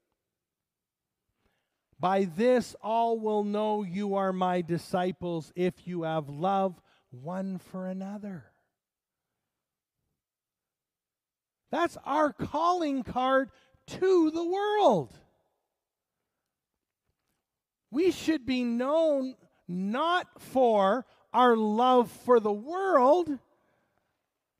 By 2.00 2.24
this 2.24 2.74
all 2.82 3.18
will 3.18 3.44
know 3.44 3.84
you 3.84 4.16
are 4.16 4.32
my 4.32 4.60
disciples 4.60 5.52
if 5.54 5.86
you 5.86 6.02
have 6.02 6.28
love 6.28 6.74
one 7.10 7.58
for 7.58 7.86
another. 7.86 8.44
That's 11.70 11.96
our 12.04 12.32
calling 12.32 13.02
card 13.02 13.50
to 13.86 14.30
the 14.30 14.44
world. 14.44 15.18
We 17.90 18.10
should 18.10 18.44
be 18.44 18.64
known 18.64 19.36
not 19.68 20.40
for 20.40 21.06
our 21.32 21.56
love 21.56 22.10
for 22.10 22.40
the 22.40 22.52
world, 22.52 23.38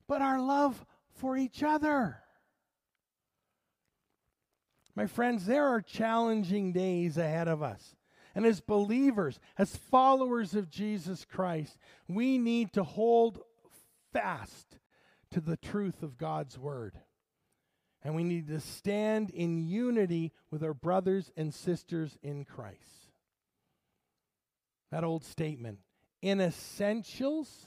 but 0.06 0.22
our 0.22 0.40
love 0.40 0.84
for 1.14 1.36
each 1.36 1.62
other. 1.62 2.18
My 4.94 5.06
friends, 5.06 5.46
there 5.46 5.66
are 5.66 5.80
challenging 5.80 6.72
days 6.72 7.16
ahead 7.16 7.48
of 7.48 7.62
us. 7.62 7.96
And 8.34 8.44
as 8.46 8.60
believers, 8.60 9.38
as 9.58 9.76
followers 9.76 10.54
of 10.54 10.70
Jesus 10.70 11.24
Christ, 11.24 11.78
we 12.08 12.38
need 12.38 12.72
to 12.72 12.82
hold 12.82 13.40
fast 14.12 14.78
to 15.30 15.40
the 15.40 15.56
truth 15.56 16.02
of 16.02 16.18
God's 16.18 16.58
word. 16.58 16.98
And 18.04 18.14
we 18.14 18.22
need 18.22 18.48
to 18.48 18.60
stand 18.60 19.30
in 19.30 19.66
unity 19.66 20.32
with 20.50 20.62
our 20.62 20.74
brothers 20.74 21.32
and 21.36 21.54
sisters 21.54 22.18
in 22.22 22.44
Christ. 22.44 22.78
That 24.90 25.04
old 25.04 25.24
statement 25.24 25.78
in 26.20 26.40
essentials, 26.40 27.66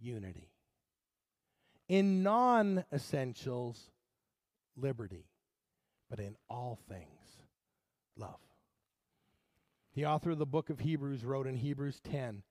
unity. 0.00 0.50
In 1.88 2.22
non 2.22 2.84
essentials, 2.92 3.90
liberty. 4.76 5.26
But 6.10 6.20
in 6.20 6.36
all 6.48 6.78
things, 6.88 7.08
love. 8.16 8.40
The 9.94 10.06
author 10.06 10.30
of 10.30 10.38
the 10.38 10.46
book 10.46 10.70
of 10.70 10.80
Hebrews 10.80 11.24
wrote 11.24 11.46
in 11.46 11.56
Hebrews 11.56 12.00
10, 12.04 12.42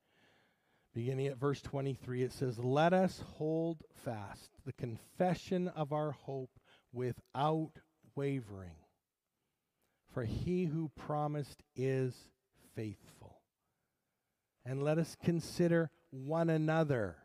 beginning 0.93 1.27
at 1.27 1.37
verse 1.37 1.61
23, 1.61 2.23
it 2.23 2.33
says, 2.33 2.57
Let 2.57 2.91
us 2.91 3.23
hold 3.35 3.83
fast 4.03 4.49
the 4.65 4.73
confession 4.73 5.67
of 5.67 5.93
our 5.93 6.11
hope 6.11 6.49
without 6.95 7.73
wavering. 8.15 8.77
For 10.13 10.23
he 10.23 10.65
who 10.65 10.89
promised 10.95 11.61
is 11.75 12.15
faithful. 12.75 13.41
And 14.65 14.81
let 14.81 14.97
us 14.97 15.15
consider 15.21 15.91
one 16.09 16.49
another 16.49 17.17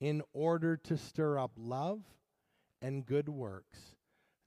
in 0.00 0.22
order 0.32 0.76
to 0.76 0.96
stir 0.96 1.38
up 1.38 1.50
love 1.56 2.00
and 2.80 3.04
good 3.04 3.28
works, 3.28 3.94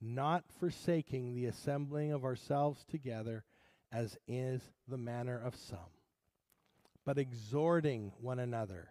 not 0.01 0.45
forsaking 0.59 1.33
the 1.33 1.45
assembling 1.45 2.11
of 2.11 2.23
ourselves 2.23 2.83
together, 2.89 3.43
as 3.91 4.17
is 4.27 4.61
the 4.87 4.97
manner 4.97 5.39
of 5.39 5.55
some, 5.55 5.77
but 7.05 7.17
exhorting 7.17 8.11
one 8.19 8.39
another, 8.39 8.89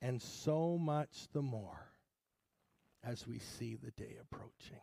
and 0.00 0.20
so 0.20 0.78
much 0.78 1.28
the 1.32 1.42
more 1.42 1.91
as 3.04 3.26
we 3.26 3.38
see 3.38 3.76
the 3.76 3.90
day 3.90 4.16
approaching. 4.20 4.80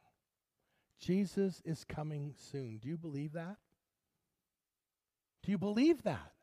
Jesus 0.99 1.62
is 1.63 1.86
coming 1.86 2.34
soon. 2.51 2.77
Do 2.77 2.89
you 2.89 2.97
believe 2.97 3.34
that? 3.34 3.58
Do 5.43 5.51
you 5.51 5.58
believe 5.58 6.03
that? 6.03 6.34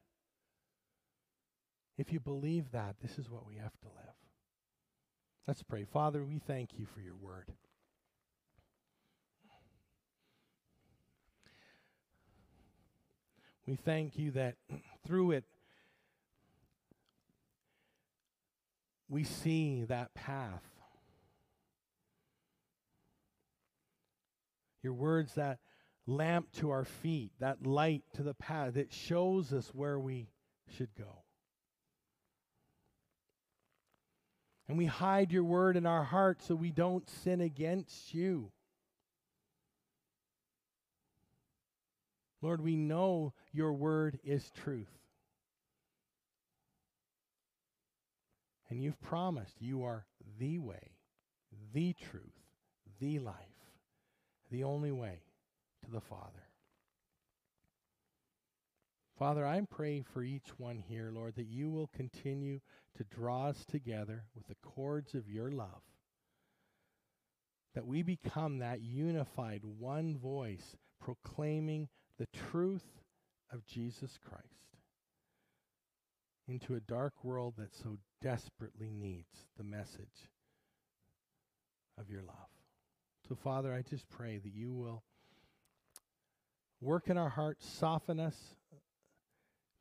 If 1.98 2.12
you 2.12 2.20
believe 2.20 2.72
that, 2.72 2.96
this 3.00 3.18
is 3.18 3.30
what 3.30 3.46
we 3.46 3.56
have 3.56 3.78
to 3.80 3.86
live. 3.86 4.14
Let's 5.46 5.62
pray. 5.62 5.84
Father, 5.84 6.24
we 6.24 6.38
thank 6.38 6.78
you 6.78 6.86
for 6.86 7.00
your 7.00 7.14
word. 7.14 7.52
We 13.66 13.76
thank 13.76 14.16
you 14.16 14.30
that 14.32 14.56
through 15.06 15.32
it 15.32 15.44
we 19.08 19.24
see 19.24 19.84
that 19.84 20.14
path 20.14 20.62
Your 24.86 24.94
words, 24.94 25.34
that 25.34 25.58
lamp 26.06 26.46
to 26.52 26.70
our 26.70 26.84
feet, 26.84 27.32
that 27.40 27.66
light 27.66 28.04
to 28.14 28.22
the 28.22 28.34
path, 28.34 28.74
that 28.74 28.92
shows 28.92 29.52
us 29.52 29.68
where 29.74 29.98
we 29.98 30.28
should 30.76 30.94
go. 30.96 31.24
And 34.68 34.78
we 34.78 34.86
hide 34.86 35.32
your 35.32 35.42
word 35.42 35.76
in 35.76 35.86
our 35.86 36.04
hearts 36.04 36.46
so 36.46 36.54
we 36.54 36.70
don't 36.70 37.10
sin 37.10 37.40
against 37.40 38.14
you. 38.14 38.52
Lord, 42.40 42.60
we 42.60 42.76
know 42.76 43.32
your 43.52 43.72
word 43.72 44.20
is 44.22 44.52
truth. 44.62 45.00
And 48.70 48.80
you've 48.80 49.00
promised 49.00 49.56
you 49.58 49.82
are 49.82 50.06
the 50.38 50.60
way, 50.60 50.92
the 51.74 51.92
truth, 51.94 52.38
the 53.00 53.18
life 53.18 53.55
the 54.50 54.64
only 54.64 54.92
way 54.92 55.20
to 55.84 55.90
the 55.90 56.00
Father. 56.00 56.46
Father, 59.18 59.46
I 59.46 59.60
pray 59.70 60.02
for 60.12 60.22
each 60.22 60.48
one 60.58 60.78
here, 60.78 61.10
Lord, 61.10 61.36
that 61.36 61.46
you 61.46 61.70
will 61.70 61.88
continue 61.96 62.60
to 62.98 63.04
draw 63.04 63.46
us 63.46 63.64
together 63.64 64.24
with 64.34 64.46
the 64.46 64.56
cords 64.62 65.14
of 65.14 65.28
your 65.28 65.50
love. 65.50 65.82
That 67.74 67.86
we 67.86 68.02
become 68.02 68.58
that 68.58 68.82
unified 68.82 69.62
one 69.64 70.18
voice 70.18 70.76
proclaiming 71.00 71.88
the 72.18 72.26
truth 72.50 72.84
of 73.52 73.66
Jesus 73.66 74.18
Christ 74.22 74.44
into 76.48 76.74
a 76.74 76.80
dark 76.80 77.24
world 77.24 77.54
that 77.58 77.74
so 77.74 77.98
desperately 78.22 78.90
needs 78.92 79.46
the 79.56 79.64
message 79.64 80.30
of 81.98 82.10
your 82.10 82.22
love. 82.22 82.55
So, 83.28 83.34
Father, 83.34 83.74
I 83.74 83.82
just 83.82 84.08
pray 84.08 84.38
that 84.38 84.54
you 84.54 84.72
will 84.72 85.02
work 86.80 87.08
in 87.08 87.18
our 87.18 87.28
hearts, 87.28 87.68
soften 87.68 88.20
us, 88.20 88.36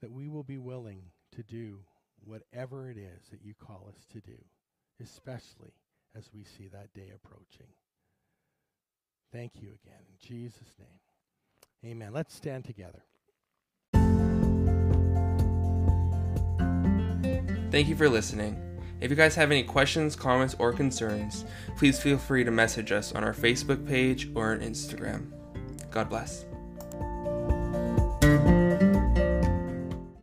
that 0.01 0.11
we 0.11 0.27
will 0.27 0.43
be 0.43 0.57
willing 0.57 1.03
to 1.35 1.43
do 1.43 1.79
whatever 2.23 2.89
it 2.89 2.97
is 2.97 3.29
that 3.29 3.43
you 3.43 3.53
call 3.53 3.87
us 3.87 4.05
to 4.13 4.19
do, 4.21 4.37
especially 5.01 5.73
as 6.17 6.29
we 6.33 6.43
see 6.43 6.67
that 6.69 6.93
day 6.93 7.11
approaching. 7.13 7.67
Thank 9.31 9.61
you 9.61 9.69
again. 9.83 10.01
In 10.09 10.27
Jesus' 10.27 10.73
name. 10.79 11.91
Amen. 11.91 12.13
Let's 12.13 12.33
stand 12.33 12.65
together. 12.65 13.03
Thank 17.71 17.89
you 17.89 17.95
for 17.95 18.09
listening. 18.09 18.74
If 19.05 19.11
you 19.11 19.17
guys 19.17 19.35
have 19.35 19.51
any 19.51 19.61
questions, 19.61 20.15
comments, 20.15 20.55
or 20.57 20.73
concerns, 20.73 21.45
please 21.77 21.99
feel 21.99 22.17
free 22.17 22.43
to 22.43 22.49
message 22.49 22.91
us 22.91 23.11
on 23.11 23.23
our 23.23 23.35
Facebook 23.35 23.85
page 23.87 24.31
or 24.33 24.53
on 24.53 24.61
Instagram. 24.61 25.27
God 25.91 26.09
bless. 26.09 26.45